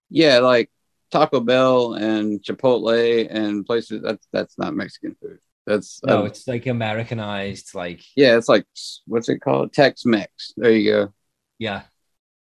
[0.10, 0.70] Yeah, like
[1.12, 5.40] Taco Bell and Chipotle and places that's that's not Mexican food.
[5.66, 8.66] That's no, it's like Americanized, like yeah, it's like
[9.06, 9.74] what's it called?
[9.74, 10.54] Tex Mex.
[10.58, 11.14] There you go.
[11.60, 11.84] yeah,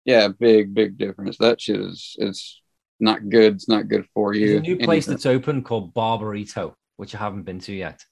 [0.05, 1.37] Yeah, big, big difference.
[1.39, 2.61] That shit is it's
[2.99, 3.55] not good.
[3.55, 4.47] It's not good for you.
[4.47, 5.13] There's a new place Anything.
[5.13, 8.03] that's open called Barburrito, which I haven't been to yet.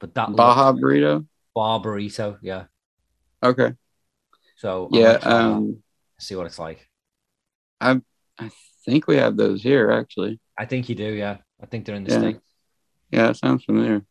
[0.00, 1.26] But that Baja burrito.
[1.56, 2.64] Barburrito, yeah.
[3.42, 3.74] Okay.
[4.56, 5.82] So I Yeah, might try that, um
[6.18, 6.88] see what it's like.
[7.80, 8.00] I
[8.38, 8.50] I
[8.84, 10.40] think we have those here actually.
[10.58, 11.38] I think you do, yeah.
[11.62, 12.18] I think they're in the Yeah.
[12.18, 12.46] states.
[13.10, 14.02] Yeah, that sounds familiar.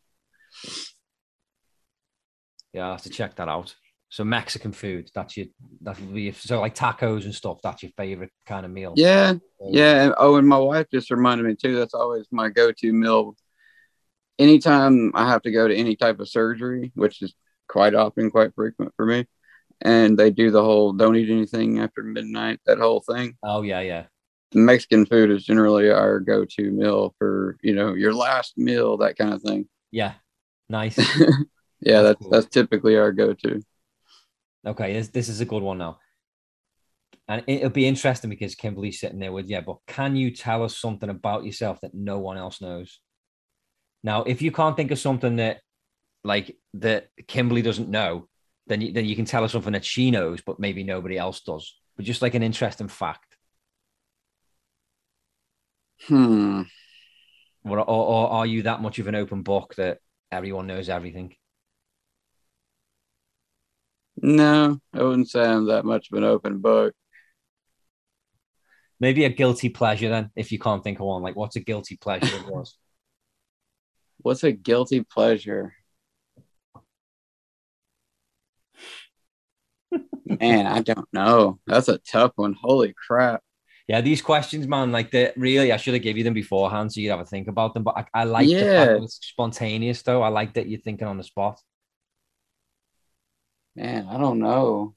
[2.73, 3.75] Yeah, I have to check that out.
[4.10, 5.47] So Mexican food, that's your
[5.82, 7.60] that would be so like tacos and stuff.
[7.63, 8.93] That's your favorite kind of meal.
[8.95, 9.34] Yeah,
[9.69, 10.04] yeah.
[10.06, 11.75] And, oh, and my wife just reminded me too.
[11.78, 13.36] That's always my go-to meal.
[14.39, 17.36] Anytime I have to go to any type of surgery, which is
[17.67, 19.28] quite often, quite frequent for me,
[19.82, 23.38] and they do the whole "don't eat anything after midnight" that whole thing.
[23.43, 24.06] Oh yeah, yeah.
[24.54, 29.34] Mexican food is generally our go-to meal for you know your last meal, that kind
[29.34, 29.67] of thing.
[29.91, 30.13] Yeah.
[30.69, 30.97] Nice.
[31.82, 32.32] yeah, That's that's cool.
[32.32, 33.62] that's typically our go-to.
[34.65, 35.99] Okay, this, this is a good one now.
[37.28, 40.78] And it'll be interesting because Kimberly's sitting there with you, but can you tell us
[40.78, 42.99] something about yourself that no one else knows?
[44.04, 45.62] Now, if you can't think of something that
[46.24, 48.28] like that Kimberly doesn't know,
[48.68, 51.42] then you, then you can tell us something that she knows, but maybe nobody else
[51.42, 51.76] does.
[51.96, 53.36] But just like an interesting fact.
[56.08, 56.64] Hmm.
[57.66, 60.00] Or, or, or are you that much of an open book that
[60.32, 61.36] everyone knows everything?
[64.22, 66.94] No, I wouldn't say I'm that much of an open book.
[69.00, 71.22] Maybe a guilty pleasure then, if you can't think of one.
[71.22, 72.78] Like, what's a guilty pleasure of yours?
[74.20, 75.74] What's a guilty pleasure?
[80.26, 81.60] Man, I don't know.
[81.66, 82.54] That's a tough one.
[82.54, 83.42] Holy crap.
[83.88, 87.02] Yeah, these questions, man, like that really, I should have give you them beforehand so
[87.02, 87.82] you'd have a think about them.
[87.84, 88.86] But I, I like the fact Yeah.
[88.86, 90.22] that it's spontaneous, though.
[90.22, 91.60] I like that you're thinking on the spot.
[93.76, 94.96] Man, I don't know.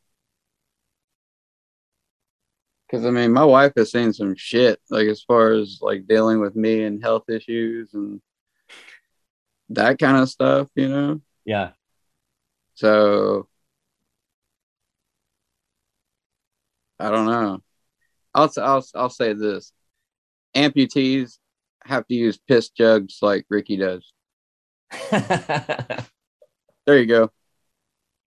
[2.90, 6.40] Cause I mean, my wife has seen some shit, like as far as like dealing
[6.40, 8.20] with me and health issues and
[9.70, 11.20] that kind of stuff, you know.
[11.44, 11.70] Yeah.
[12.74, 13.48] So
[16.98, 17.62] I don't know.
[18.34, 19.72] I'll I'll I'll say this:
[20.54, 21.38] amputees
[21.84, 24.12] have to use piss jugs like Ricky does.
[26.84, 27.30] There you go.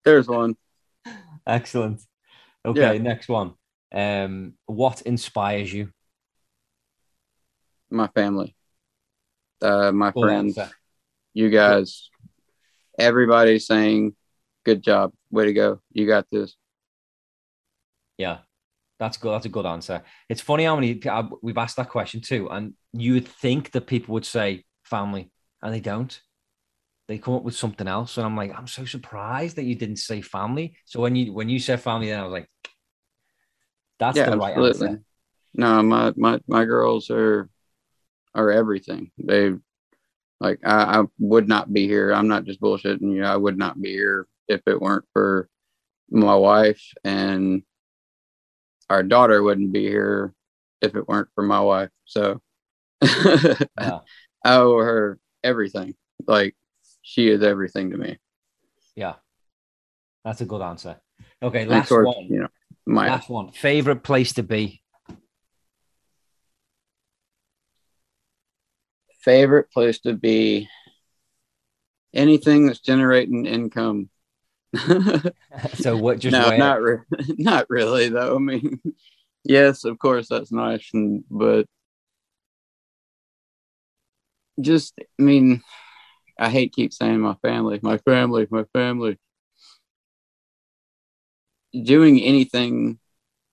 [0.05, 0.55] There's one.
[1.45, 2.01] Excellent.
[2.65, 2.97] Okay, Yeah.
[3.01, 3.55] next one.
[3.91, 5.91] Um, what inspires you?
[7.89, 8.55] My family,
[9.61, 10.73] uh, my friends, answer.
[11.35, 12.09] You guys,
[12.97, 14.15] everybody saying,
[14.63, 16.55] "Good job, way to go, you got this."
[18.17, 18.39] Yeah,
[18.97, 19.33] that's good.
[19.33, 20.03] That's a good answer.
[20.29, 20.99] It's funny how many
[21.43, 25.29] we've asked that question too, and you would think that people would say family,
[25.61, 26.19] and they don't.
[27.07, 29.97] They come up with something else, and I'm like, I'm so surprised that you didn't
[29.97, 30.77] say family.
[30.85, 32.49] So when you when you said family, then I was like,
[33.99, 34.87] that's yeah, the right absolutely.
[34.87, 35.03] answer.
[35.53, 37.49] No, my my my girls are
[38.33, 39.11] are everything.
[39.17, 39.53] They
[40.45, 42.13] like I, I would not be here.
[42.13, 43.23] I'm not just bullshitting you.
[43.23, 45.49] I would not be here if it weren't for
[46.11, 47.63] my wife and
[48.87, 50.35] our daughter wouldn't be here
[50.81, 51.89] if it weren't for my wife.
[52.05, 52.41] So
[53.01, 53.99] Yeah.
[54.43, 55.95] I owe her everything.
[56.27, 56.55] Like
[57.01, 58.19] she is everything to me.
[58.95, 59.15] Yeah.
[60.23, 61.01] That's a good answer.
[61.41, 62.25] Okay, last course, one.
[62.25, 62.47] you know,
[62.85, 63.51] my Last one.
[63.51, 64.83] Favorite place to be.
[69.25, 70.69] Favorite place to be
[72.13, 74.09] anything that's generating income.
[75.75, 76.99] So what just no, not re-
[77.37, 78.35] not really though.
[78.35, 78.79] I mean,
[79.43, 81.65] yes, of course that's nice, and but
[84.61, 85.63] just I mean,
[86.39, 89.17] I hate keep saying my family, my family, my family.
[91.73, 92.99] Doing anything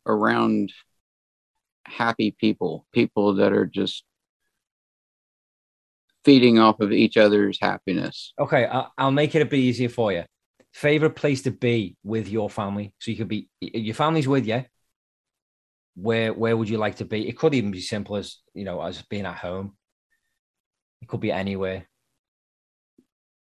[0.07, 0.73] around
[1.85, 4.05] happy people, people that are just
[6.25, 8.33] feeding off of each other's happiness.
[8.39, 10.25] Okay, I'll make it a bit easier for you.
[10.73, 14.65] Favorite place to be with your family, so you could be your family's with you.
[15.95, 17.29] Where where would you like to be?
[17.29, 19.77] It could even be simple as you know as being at home.
[21.03, 21.89] It could be anywhere,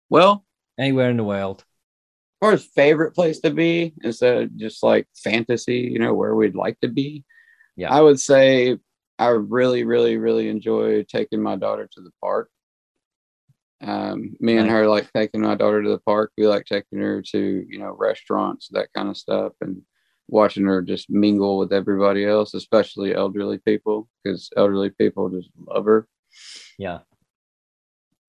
[0.10, 0.46] Well,
[0.78, 1.60] anywhere in the world.
[1.62, 1.66] as
[2.42, 6.56] far as favorite place to be instead of just like fantasy, you know, where we'd
[6.56, 7.24] like to be.
[7.78, 7.92] Yeah.
[7.94, 8.78] I would say
[9.20, 12.50] I really, really, really enjoy taking my daughter to the park.
[13.82, 16.32] Um, me and her like taking my daughter to the park.
[16.38, 19.82] We like taking her to, you know, restaurants, that kind of stuff, and
[20.28, 25.86] watching her just mingle with everybody else, especially elderly people, because elderly people just love
[25.86, 26.08] her.
[26.78, 27.00] Yeah.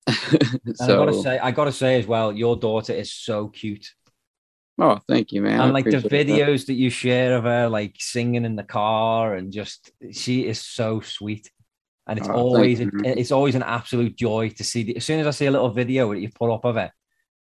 [0.65, 3.87] And I gotta say, I gotta say as well, your daughter is so cute.
[4.79, 5.61] oh, thank you, man.
[5.61, 6.33] I and like the appreciate that.
[6.33, 10.59] videos that you share of her like singing in the car and just she is
[10.61, 11.49] so sweet
[12.07, 12.91] and it's Oh, always you.
[13.03, 15.69] it's always an absolute joy to see the, as soon as i see a little
[15.69, 16.91] video that you put up of it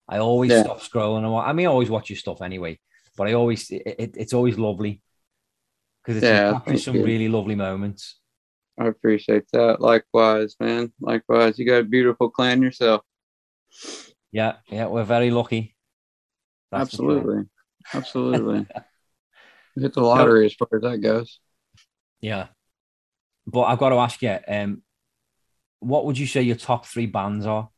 [0.07, 0.63] i always Yeah.
[0.63, 2.79] stop scrolling and i mean i always watch your stuff anyway
[3.17, 5.01] but i always it, it- it's always lovely
[6.03, 7.03] because it's Yeah, thank some you.
[7.03, 8.17] really lovely moments
[8.79, 9.79] I appreciate that.
[9.79, 10.91] Likewise, man.
[10.99, 11.59] Likewise.
[11.59, 13.01] You got a beautiful clan yourself.
[14.31, 15.75] yeah yeah we're very lucky
[16.71, 16.93] That's.
[16.93, 17.43] Absolutely.
[17.93, 18.65] Absolutely.
[19.75, 21.39] You Hit the lottery as far as that goes.
[22.19, 22.47] yeah
[23.47, 24.81] but i've got to ask you um
[25.79, 27.69] what would you say your top three bands are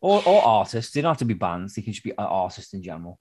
[0.00, 2.72] or, or artists they don't have to be bands they can just be uh, artists
[2.72, 3.18] in general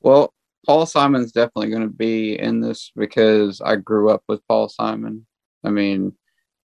[0.00, 0.32] Well,
[0.66, 5.26] Paul Simon's definitely going to be in this because I grew up with Paul Simon.
[5.64, 6.12] I mean,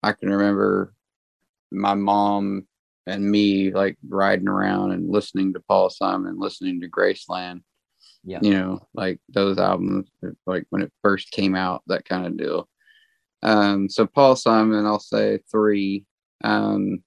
[0.03, 0.95] I can remember
[1.71, 2.67] my mom
[3.07, 7.63] and me like riding around and listening to Paul Simon, listening to Graceland.
[8.25, 8.39] Yeah.
[8.43, 10.09] You know, like those albums,
[10.47, 12.69] like when it first came out, that kind of deal.
[13.43, 16.05] Um, so Paul Simon, I'll say three.
[16.45, 17.03] Um,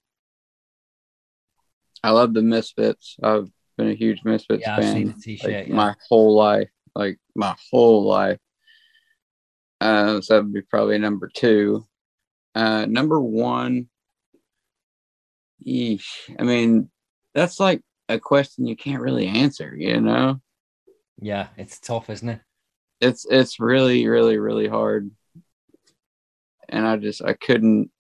[2.04, 3.16] I love the Misfits.
[3.24, 5.74] I've been a huge Misfits yeah fan like yeah.
[5.74, 8.40] my whole life, like my whole life.
[9.82, 11.86] Uh, so that'd be probably number two.
[12.54, 13.90] Uh, number one,
[15.66, 16.08] yeesh.
[16.40, 16.90] I mean,
[17.34, 19.76] that's like a question you can't really answer.
[19.76, 20.42] You know,
[21.22, 22.42] yeah it's tough isn't it
[23.02, 25.12] it's it's really, really, really hard.
[26.70, 27.92] And I just I couldn't.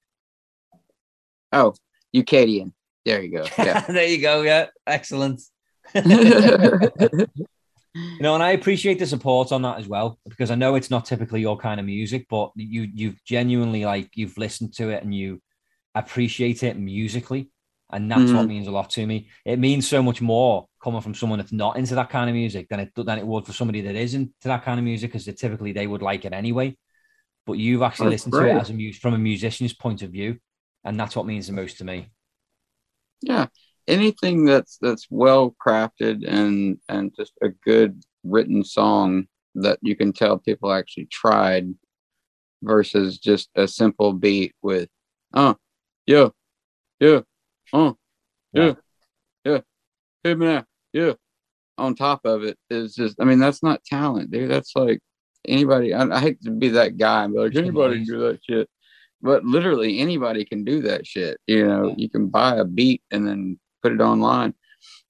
[1.51, 1.73] Oh,
[2.15, 2.73] Eucadian.
[3.05, 3.45] There you go.
[3.57, 3.81] Yeah.
[3.87, 5.41] there you go yeah excellent
[5.93, 6.01] You
[8.19, 11.05] know, and I appreciate the support on that as well because I know it's not
[11.05, 15.15] typically your kind of music, but you you've genuinely like you've listened to it and
[15.15, 15.41] you
[15.93, 17.51] appreciate it musically,
[17.95, 18.49] and that's what mm-hmm.
[18.49, 19.29] means a lot to me.
[19.45, 22.67] It means so much more coming from someone that's not into that kind of music
[22.69, 25.25] than it than it would for somebody that is into that kind of music because
[25.25, 26.75] typically they would like it anyway.
[27.45, 30.37] But you've actually That's listened to it as a from a musician's point of view,
[30.83, 32.07] and that's what means the most to me.
[33.21, 33.47] yeah
[33.87, 39.25] anything that's that's well crafted and and just a good written song
[39.55, 41.73] that you can tell people actually tried
[42.61, 44.89] versus just a simple beat with
[45.33, 45.55] oh
[46.05, 46.29] yeah
[46.99, 47.21] yeah
[47.73, 47.93] uh
[48.53, 48.73] yeah.
[49.43, 49.59] Yeah.
[50.23, 50.65] Hey man.
[50.93, 51.13] Yeah.
[51.77, 54.49] On top of it is just i mean that's not talent dude.
[54.49, 54.99] That's like
[55.47, 58.39] anybody i, I hate to be that guy and be like anybody can do that
[58.43, 58.69] shit.
[59.21, 61.89] But literally anybody can do that shit you know?
[61.89, 61.95] Yeah.
[61.97, 64.53] you can buy a beat and then put it online.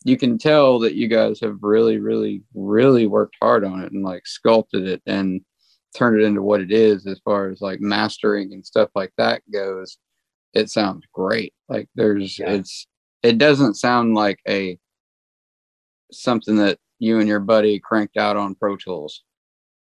[0.04, 4.04] You can tell that you guys have really really really worked hard on it and
[4.04, 5.42] like sculpted it and
[5.96, 9.42] turned it into what it is as far as like mastering and stuff like that
[9.52, 9.98] goes
[10.56, 12.52] it sounds great like there's Yeah.
[12.52, 12.88] it's
[13.22, 14.78] it doesn't sound like a
[16.12, 19.24] something that you and your buddy cranked out on pro tools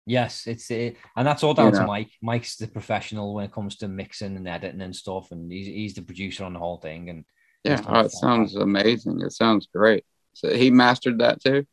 [0.07, 1.85] Yes, it's it, and that's all down to.
[1.85, 2.09] Mike.
[2.23, 5.93] Mike's the professional when it comes to mixing and editing and stuff, and he's he's
[5.93, 7.09] the producer on the whole thing.
[7.09, 7.23] And
[7.63, 10.03] yeah oh, it sounds amazing it sounds great
[10.33, 11.67] So he mastered that too.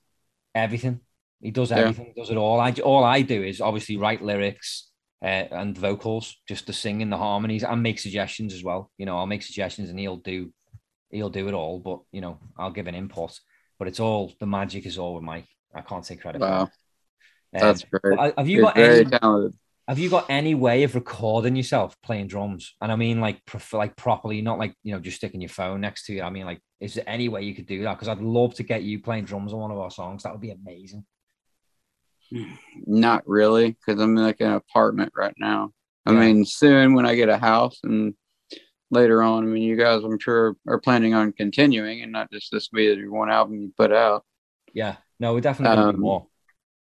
[0.54, 1.00] Everything.
[1.40, 2.12] He does everything.
[2.14, 2.22] Yeah.
[2.22, 2.60] Does it all.
[2.60, 4.87] I all I do is obviously write lyrics
[5.22, 8.90] uh, and vocals, just to sing in the harmonies and make suggestions as well.
[8.98, 10.52] You know, I'll make suggestions and he'll do
[11.10, 11.78] he'll do it all.
[11.80, 13.38] But you know, I'll give an input.
[13.78, 15.46] But it's all the magic is all with Mike.
[15.74, 16.40] I can't take credit.
[16.40, 16.70] Wow, um,
[17.52, 18.34] that's great.
[18.36, 19.04] Have you got any?
[19.04, 19.58] Talented.
[19.88, 22.74] Have you got any way of recording yourself playing drums?
[22.82, 25.80] And I mean, like, prof- like properly, not like you know, just sticking your phone
[25.80, 26.22] next to you.
[26.22, 27.94] I mean, like, is there any way you could do that?
[27.94, 30.24] Because I'd love to get you playing drums on one of our songs.
[30.24, 31.06] That would be amazing.
[32.86, 35.72] Not really, because I'm in like an apartment right now.
[36.06, 36.20] I yeah.
[36.20, 38.14] mean, soon when I get a house and
[38.90, 42.50] later on, I mean, you guys, I'm sure, are planning on continuing and not just
[42.50, 44.24] this be the one album you put out.
[44.72, 46.26] Yeah, no, we're definitely um, more.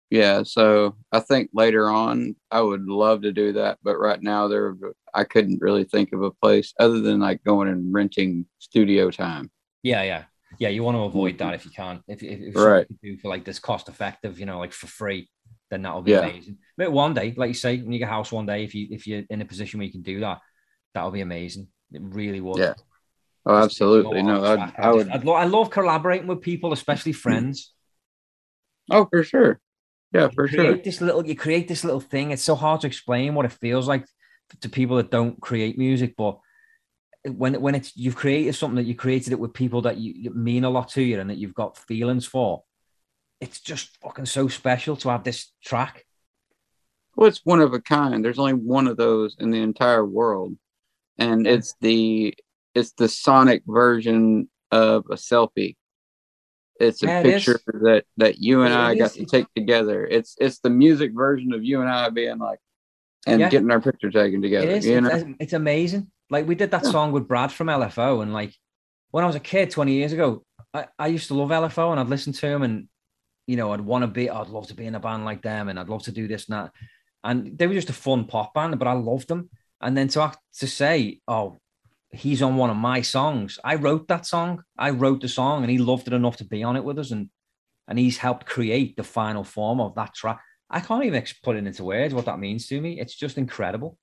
[0.09, 4.47] Yeah, so I think later on I would love to do that, but right now
[4.47, 4.75] there
[5.13, 9.51] I couldn't really think of a place other than like going and renting studio time.
[9.83, 10.23] Yeah, yeah,
[10.59, 10.69] yeah.
[10.69, 12.03] You want to avoid that if you can.
[12.07, 12.87] If, if, if right.
[13.01, 15.29] you do for like this cost effective, you know, like for free,
[15.69, 16.27] then that'll be yeah.
[16.27, 16.57] amazing.
[16.77, 18.87] But one day, like you say, when you get a house one day, if you
[18.91, 20.39] if you're in a position where you can do that,
[20.93, 21.67] that'll be amazing.
[21.91, 22.59] It really would.
[22.59, 22.73] Yeah.
[23.45, 24.21] Oh, absolutely.
[24.23, 25.09] No, I, I would.
[25.09, 27.19] I'd lo- I love collaborating with people, especially hmm.
[27.19, 27.73] friends.
[28.91, 29.59] Oh, for sure.
[30.13, 30.77] Yeah, for sure.
[30.77, 32.31] This little, you create this little thing.
[32.31, 34.05] It's so hard to explain what it feels like
[34.61, 36.39] to people that don't create music, but
[37.25, 40.63] when when it's you've created something that you created it with people that you mean
[40.63, 42.63] a lot to you and that you've got feelings for,
[43.39, 46.05] it's just fucking so special to have this track.
[47.15, 48.23] Well, it's one of a kind.
[48.23, 50.55] There's only one of those in the entire world,
[51.17, 52.35] and it's the
[52.75, 55.75] it's the sonic version of a selfie.
[56.79, 60.05] It's a yeah, picture that that you and I got to take together.
[60.05, 62.59] It's it's the music version of you and I being like
[63.25, 63.49] and yeah.
[63.49, 64.67] getting our picture taken together.
[64.67, 64.85] It is.
[64.85, 65.09] You know?
[65.09, 66.11] it's, it's amazing.
[66.29, 66.91] Like we did that yeah.
[66.91, 68.53] song with Brad from LFO, and like
[69.09, 71.99] when I was a kid 20 years ago, I, I used to love LFO and
[71.99, 72.87] I'd listen to him and
[73.47, 75.69] you know, I'd want to be, I'd love to be in a band like them
[75.69, 76.71] and I'd love to do this and that.
[77.23, 79.49] And they were just a fun pop band, but I loved them.
[79.81, 81.57] And then to have to say, oh,
[82.11, 83.59] he's on one of my songs.
[83.63, 84.63] I wrote that song.
[84.77, 87.11] I wrote the song and he loved it enough to be on it with us.
[87.11, 87.29] And
[87.87, 90.41] and he's helped create the final form of that track.
[90.69, 92.99] I can't even put it into words what that means to me.
[92.99, 93.97] It's just incredible.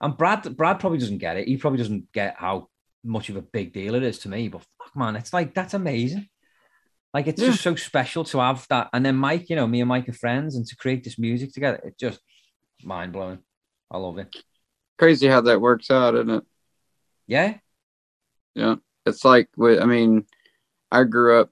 [0.00, 1.48] And Brad, Brad probably doesn't get it.
[1.48, 2.68] He probably doesn't get how
[3.02, 4.48] much of a big deal it is to me.
[4.48, 6.28] But fuck, man, it's like that's amazing.
[7.14, 7.48] Like it's yeah.
[7.48, 8.90] just so special to have that.
[8.92, 11.52] And then Mike, you know, me and Mike are friends, and to create this music
[11.52, 12.20] together, it's just
[12.82, 13.38] mind blowing.
[13.90, 14.34] I love it.
[14.98, 16.44] Crazy how that works out, isn't it?
[17.26, 17.54] Yeah.
[18.54, 18.76] Yeah.
[19.04, 20.26] It's like, I mean,
[20.90, 21.50] I grew up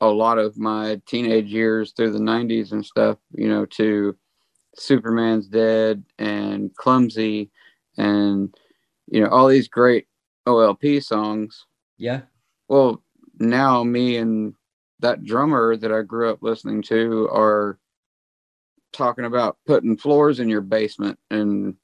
[0.00, 4.16] a lot of my teenage years through the 90s and stuff, you know, to
[4.76, 7.50] Superman's Dead and Clumsy
[7.96, 8.52] and,
[9.06, 10.06] you know, all these great
[10.46, 11.66] OLP songs.
[11.98, 12.22] Yeah.
[12.68, 13.02] Well,
[13.38, 14.54] now me and
[15.00, 17.78] that drummer that I grew up listening to are
[18.92, 21.74] talking about putting floors in your basement and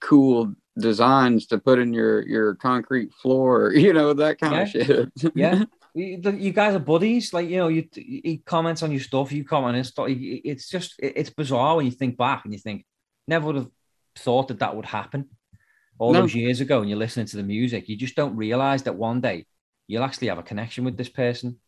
[0.00, 4.62] cool designs to put in your your concrete floor, you know, that kind yeah.
[4.62, 5.32] of shit.
[5.34, 5.64] yeah.
[5.94, 7.68] You guys are buddies, like you know.
[7.68, 10.06] You he comments on your stuff, you comment on stuff.
[10.08, 12.84] It's just it's bizarre when you think back and you think
[13.26, 13.70] never would have
[14.16, 15.28] thought that that would happen
[15.98, 16.20] all no.
[16.20, 16.80] those years ago.
[16.80, 19.46] And you're listening to the music, you just don't realize that one day
[19.88, 21.58] you'll actually have a connection with this person.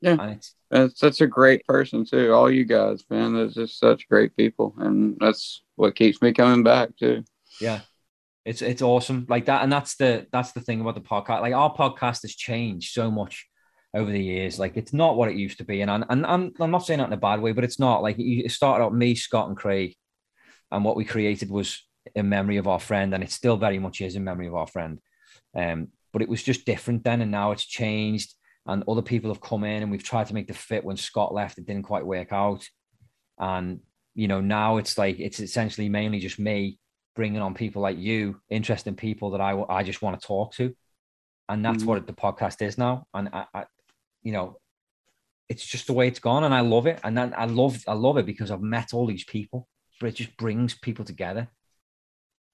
[0.00, 2.32] Yeah, and it's that's such a great person too.
[2.32, 6.62] All you guys, man, they're just such great people, and that's what keeps me coming
[6.62, 7.24] back too.
[7.60, 7.80] Yeah,
[8.44, 11.40] it's it's awesome like that, and that's the that's the thing about the podcast.
[11.40, 13.48] Like our podcast has changed so much
[13.94, 14.58] over the years.
[14.58, 16.98] Like it's not what it used to be, and I'm, and I'm I'm not saying
[16.98, 19.56] that in a bad way, but it's not like it started out me, Scott, and
[19.56, 19.96] Craig,
[20.70, 21.82] and what we created was
[22.14, 24.66] in memory of our friend, and it still very much is in memory of our
[24.66, 25.00] friend.
[25.56, 28.34] Um, but it was just different then, and now it's changed,
[28.66, 30.84] and other people have come in, and we've tried to make the fit.
[30.84, 32.66] When Scott left, it didn't quite work out,
[33.38, 33.80] and
[34.14, 36.78] you know now it's like it's essentially mainly just me
[37.16, 40.72] bringing on people like you, interesting people that I I just want to talk to,
[41.48, 41.88] and that's mm-hmm.
[41.88, 43.08] what the podcast is now.
[43.12, 43.64] And I, I,
[44.22, 44.60] you know,
[45.48, 47.00] it's just the way it's gone, and I love it.
[47.02, 49.66] And then I love I love it because I've met all these people,
[50.00, 51.48] but it just brings people together.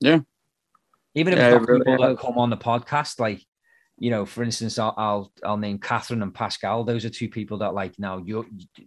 [0.01, 0.21] Yeah.
[1.15, 2.17] Even if yeah, it's not really people has.
[2.17, 3.43] that come on the podcast, like
[4.01, 6.85] you know, for instance, I'll, I'll, I'll name Catherine and Pascal.
[6.85, 8.47] Those are two people that like now you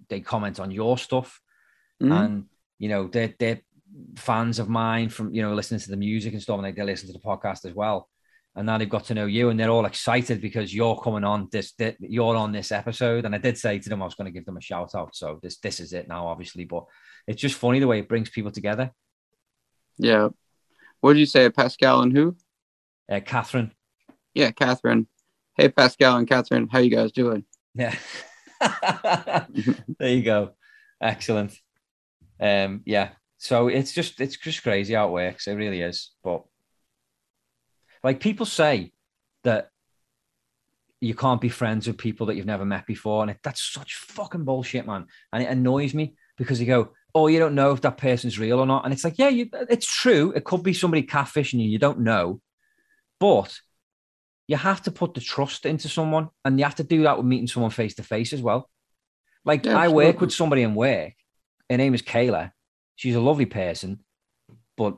[0.10, 1.40] they comment on your stuff,
[2.02, 2.12] mm-hmm.
[2.12, 2.46] and
[2.80, 3.62] you know they're they're
[4.16, 6.84] fans of mine from you know listening to the music and stuff, and they, they
[6.84, 8.10] listen to the podcast as well.
[8.56, 11.48] And now they've got to know you, and they're all excited because you're coming on
[11.52, 11.74] this.
[11.74, 14.32] this you're on this episode, and I did say to them I was going to
[14.32, 15.16] give them a shout out.
[15.16, 16.66] So this this is it now, obviously.
[16.66, 16.86] But
[17.28, 18.92] it's just funny the way it brings people together.
[20.00, 20.30] Yeah.
[21.02, 22.36] What did you say, Pascal and who?
[23.12, 23.74] Uh, Catherine.
[24.34, 25.08] Yeah, Catherine.
[25.56, 27.46] Hey, Pascal and Catherine, how you guys doing?
[27.76, 27.96] Yeah.
[30.00, 30.52] there you go.
[31.00, 31.54] Excellent.
[32.40, 33.10] Um, yeah.
[33.38, 35.48] So it's just it's just crazy how it works.
[35.48, 36.12] It really is.
[36.24, 36.44] But
[38.04, 38.94] like people say
[39.44, 39.70] that
[41.02, 43.96] you can't be friends with people that you've never met before, and it, that's such
[43.96, 45.06] fucking bullshit, man.
[45.34, 48.60] And it annoys me because you go, "Oh, you don't know if that person's real
[48.60, 50.32] or not," and it's like, yeah, you, it's true.
[50.36, 51.70] It could be somebody catfishing you.
[51.70, 52.40] You don't know,
[53.20, 53.54] but
[54.48, 57.26] you have to put the trust into someone, and you have to do that with
[57.26, 58.70] meeting someone face to face as well.
[59.46, 61.14] Like yeah, I work with somebody in work.
[61.70, 62.52] Her name is Kayla.
[62.96, 64.04] She's a lovely person,
[64.78, 64.98] but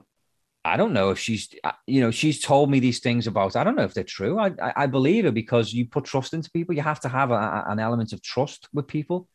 [0.64, 3.56] I don't know if she's, uh, you know, she's told me these things about.
[3.56, 4.39] I don't know if they're true.
[4.39, 6.74] I, I, I believe her because you put trust into people.
[6.74, 9.28] You have to have a, an element of trust with people,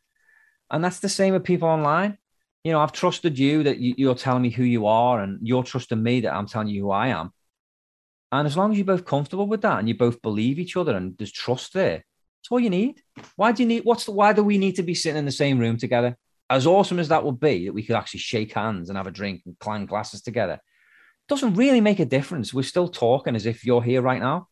[0.70, 2.18] and that's the same with people online.
[2.64, 5.62] You know, I've trusted you that you, you're telling me who you are, and you're
[5.62, 7.32] trusting me that I'm telling you who I am.
[8.32, 10.96] And as long as you're both comfortable with that and you both believe each other
[10.96, 12.04] and there's trust there,
[12.40, 13.02] that's all you need.
[13.36, 13.84] Why do you need?
[13.84, 16.16] What's the, why do we need to be sitting in the same room together?
[16.48, 19.12] As awesome as that would be, that we could actually shake hands and have a
[19.12, 20.60] drink and clang glasses together
[21.30, 22.52] doesn't really make a difference.
[22.52, 24.48] We're still talking as if you're here right now.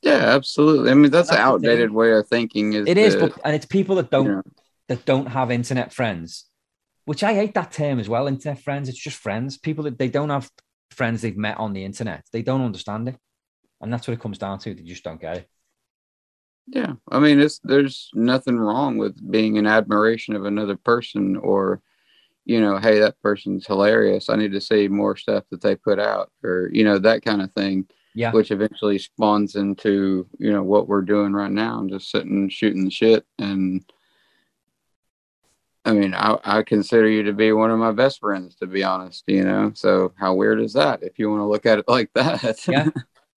[0.00, 0.90] Yeah, absolutely.
[0.90, 2.72] I mean, that's, that's an outdated way of thinking.
[2.72, 4.42] Is it is, but and it's people that don't you know.
[4.88, 6.46] that don't have internet friends,
[7.04, 8.26] which I hate that term as well.
[8.26, 9.58] Internet friends, it's just friends.
[9.58, 10.48] People that they don't have
[10.92, 12.24] friends they've met on the internet.
[12.32, 13.16] They don't understand it,
[13.80, 14.74] and that's what it comes down to.
[14.74, 15.48] They just don't get it.
[16.68, 21.82] Yeah, I mean, it's there's nothing wrong with being in admiration of another person or
[22.44, 24.28] you know, hey, that person's hilarious.
[24.28, 27.42] I need to see more stuff that they put out, or you know, that kind
[27.42, 27.86] of thing.
[28.14, 28.32] Yeah.
[28.32, 32.84] Which eventually spawns into you know what we're doing right now, and just sitting shooting
[32.84, 33.24] the shit.
[33.38, 33.84] And
[35.84, 38.84] I mean, I, I consider you to be one of my best friends, to be
[38.84, 39.24] honest.
[39.26, 41.02] You know, so how weird is that?
[41.02, 42.66] If you want to look at it like that.
[42.68, 42.88] yeah.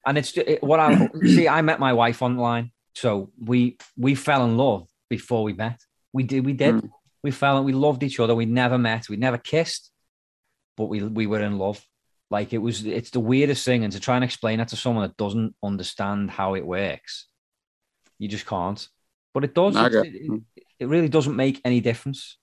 [0.06, 1.48] And it's it, what I see.
[1.48, 5.82] I met my wife online, so we we fell in love before we met.
[6.14, 6.46] We did.
[6.46, 6.76] We did.
[6.76, 6.92] Mm
[7.26, 8.36] we fell and we loved each other.
[8.36, 9.90] We never met, we never kissed,
[10.78, 11.84] but we we were in love.
[12.30, 13.84] Like it was, it's the weirdest thing.
[13.84, 17.28] And to try and explain that to someone that doesn't understand how it works,
[18.20, 18.88] you just can't.
[19.34, 19.76] But it does.
[19.76, 20.44] It, it,
[20.80, 22.38] it, really doesn't make any difference.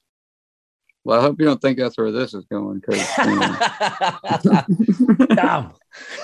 [1.04, 2.80] Well, I hope you don't think that's where this is going.
[2.80, 3.56] Because you know.
[5.34, 5.72] damn.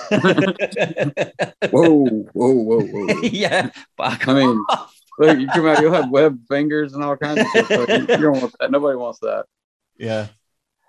[1.71, 3.19] whoa, whoa, whoa, whoa!
[3.23, 4.95] yeah, back I mean, off.
[5.19, 7.89] Look, you come out, you'll have web fingers and all kinds of stuff.
[7.89, 8.71] you, don't want that.
[8.71, 9.45] Nobody wants that.
[9.97, 10.27] Yeah.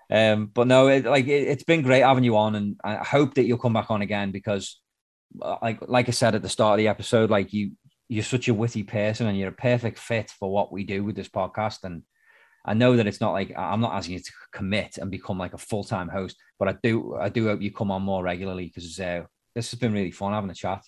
[0.09, 3.35] Um, but no, it, like it, has been great having you on, and I hope
[3.35, 4.79] that you'll come back on again because,
[5.41, 7.71] uh, like, like I said at the start of the episode, like you,
[8.11, 11.15] you're such a witty person, and you're a perfect fit for what we do with
[11.15, 11.85] this podcast.
[11.85, 12.03] And
[12.65, 15.53] I know that it's not like I'm not asking you to commit and become like
[15.53, 18.65] a full time host, but I do, I do hope you come on more regularly
[18.65, 19.23] because uh,
[19.55, 20.83] this has been really fun having a chat.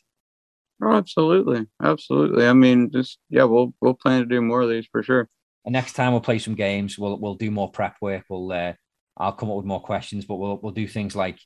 [0.83, 2.45] Oh, absolutely, absolutely.
[2.45, 5.29] I mean, just yeah, we'll we'll plan to do more of these for sure.
[5.63, 6.99] And next time we'll play some games.
[6.99, 8.25] We'll we'll do more prep work.
[8.29, 8.73] We'll uh,
[9.15, 11.39] I'll come up with more questions, but we'll we'll do things like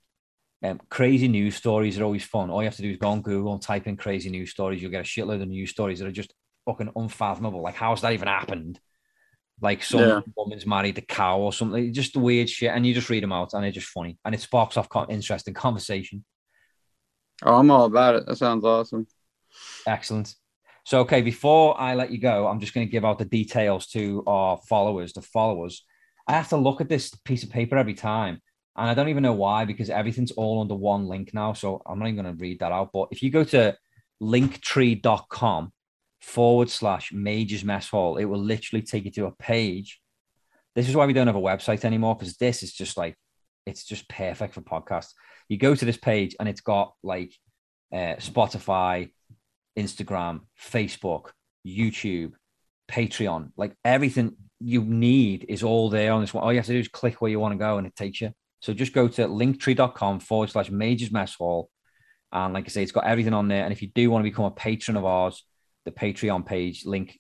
[0.64, 2.49] um, crazy news stories are always fun.
[2.49, 4.82] All you have to do is go on Google and type in crazy news stories.
[4.82, 6.34] You'll get a shitload of news stories that are just
[6.66, 7.62] fucking unfathomable.
[7.62, 8.80] Like, how's that even happened?
[9.62, 10.22] Like some yeah.
[10.36, 11.93] woman's married a cow or something.
[11.93, 14.36] Just the weird shit, and you just read them out, and they're just funny, and
[14.36, 16.24] it sparks off interesting conversation.
[17.43, 18.26] Oh, I'm all about it.
[18.26, 19.08] That sounds awesome.
[19.86, 20.34] Excellent.
[20.86, 23.88] So, okay, before I let you go, I'm just going to give out the details
[23.88, 25.84] to our followers, the followers.
[26.28, 28.41] I have to look at this piece of paper every time.
[28.78, 31.54] And I don't even know why, because everything's all under one link now.
[31.54, 32.92] So I'm not even going to read that out.
[32.94, 33.76] But if you go to
[34.22, 35.72] linktree.com
[36.22, 40.00] forward slash majors mess hall, it will literally take you to a page.
[40.76, 43.16] This is why we don't have a website anymore, because this is just like,
[43.66, 45.14] it's just perfect for podcasts.
[45.50, 47.34] You go to this page and it's got like
[47.92, 49.12] uh, Spotify,
[49.78, 51.32] Instagram, Facebook,
[51.66, 52.34] YouTube,
[52.88, 56.44] Patreon, like everything you need is all there on this one.
[56.44, 58.22] All you have to do is click where you want to go and it takes
[58.22, 58.32] you.
[58.60, 61.70] So just go to linktree.com forward slash majors mess hall.
[62.32, 63.64] And like I say, it's got everything on there.
[63.64, 65.43] And if you do want to become a patron of ours,
[65.86, 67.18] the Patreon page link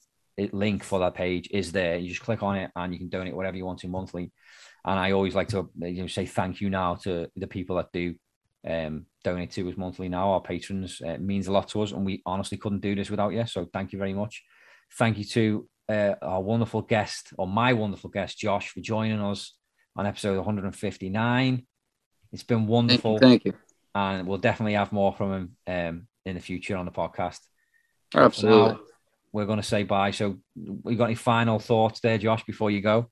[0.51, 1.97] link for that page is there.
[1.97, 4.31] You just click on it and you can donate whatever you want to monthly.
[4.85, 7.91] And I always like to you know say thank you now to the people that
[7.91, 8.15] do
[8.67, 11.01] um, donate to us monthly now, our patrons.
[11.01, 13.45] Uh, means a lot to us, and we honestly couldn't do this without you.
[13.45, 14.43] So thank you very much.
[14.97, 19.56] Thank you to uh, our wonderful guest, or my wonderful guest, Josh, for joining us
[19.97, 21.65] on episode 159.
[22.31, 23.17] It's been wonderful.
[23.19, 23.53] Thank you.
[23.93, 27.39] And we'll definitely have more from him um, in the future on the podcast.
[28.15, 28.73] Absolutely.
[28.73, 28.79] Now,
[29.33, 30.11] we're going to say bye.
[30.11, 33.09] So, we got any final thoughts there, Josh, before you go?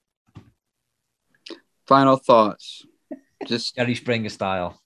[1.87, 2.85] Final thoughts.
[3.45, 4.81] Just Jerry Springer style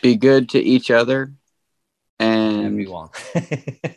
[0.00, 1.32] be good to each other
[2.18, 3.08] and Everyone.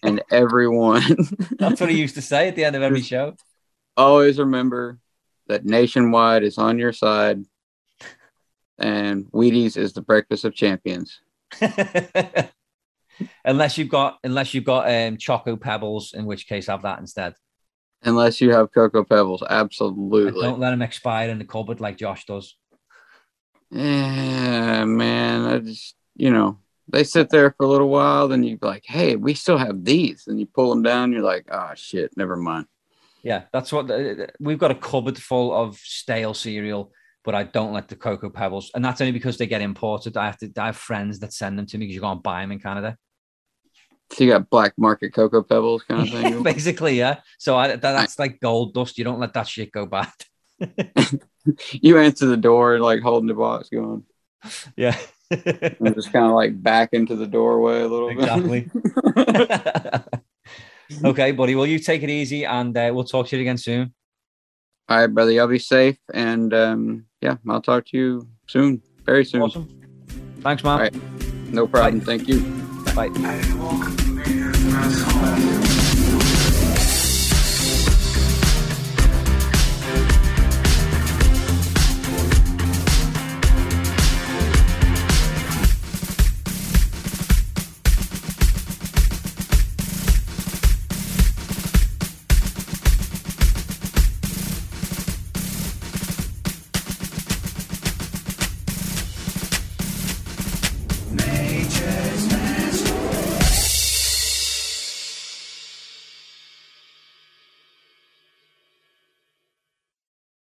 [0.04, 1.04] and everyone.
[1.60, 3.36] That's what he used to say at the end of every show.
[3.96, 5.00] Always remember
[5.48, 7.44] that Nationwide is on your side,
[8.78, 11.20] and Wheaties is the breakfast of champions.
[13.46, 17.36] unless you've got unless you've got um choco pebbles, in which case have that instead.
[18.06, 20.40] Unless you have Cocoa Pebbles, And absolutely.
[20.40, 22.56] don't let them expire in the cupboard like Josh does.
[23.72, 25.46] Yeah, man.
[25.46, 29.16] I just, you know, they sit there for a little while, then you're like, hey,
[29.16, 30.26] we still have these.
[30.28, 32.68] And you pull them down, you're like, oh, shit, never mind.
[33.26, 36.92] Yeah, that's what uh, we've got a cupboard full of stale cereal,
[37.24, 40.16] but I don't like the cocoa pebbles, and that's only because they get imported.
[40.16, 40.52] I have to.
[40.58, 43.00] I have friends that send them to me because you can't buy them in Canada.
[44.12, 46.44] So you got black market Cocoa Pebbles kind of thing.
[46.44, 47.22] Basically, yeah.
[47.40, 49.00] So I, that, that's like gold dust.
[49.00, 50.14] You don't let that shit go bad.
[51.72, 54.04] you answer the door, like holding the box going,
[54.78, 54.96] Yeah,
[55.32, 58.70] and just kind of like back into the doorway a little exactly.
[59.16, 60.06] bit.
[61.04, 61.56] okay, buddy.
[61.56, 63.94] Well, you take it easy, and uh, we'll talk to you again soon.
[64.88, 65.32] All right, brother.
[65.32, 65.98] Y'all be safe.
[66.14, 69.42] And um, yeah, I'll talk to you soon, very soon.
[69.42, 69.68] Awesome.
[70.42, 70.74] Thanks, man.
[70.74, 70.94] All right.
[71.52, 72.02] No problem.
[72.02, 72.42] Thank you.
[72.94, 73.10] Bye.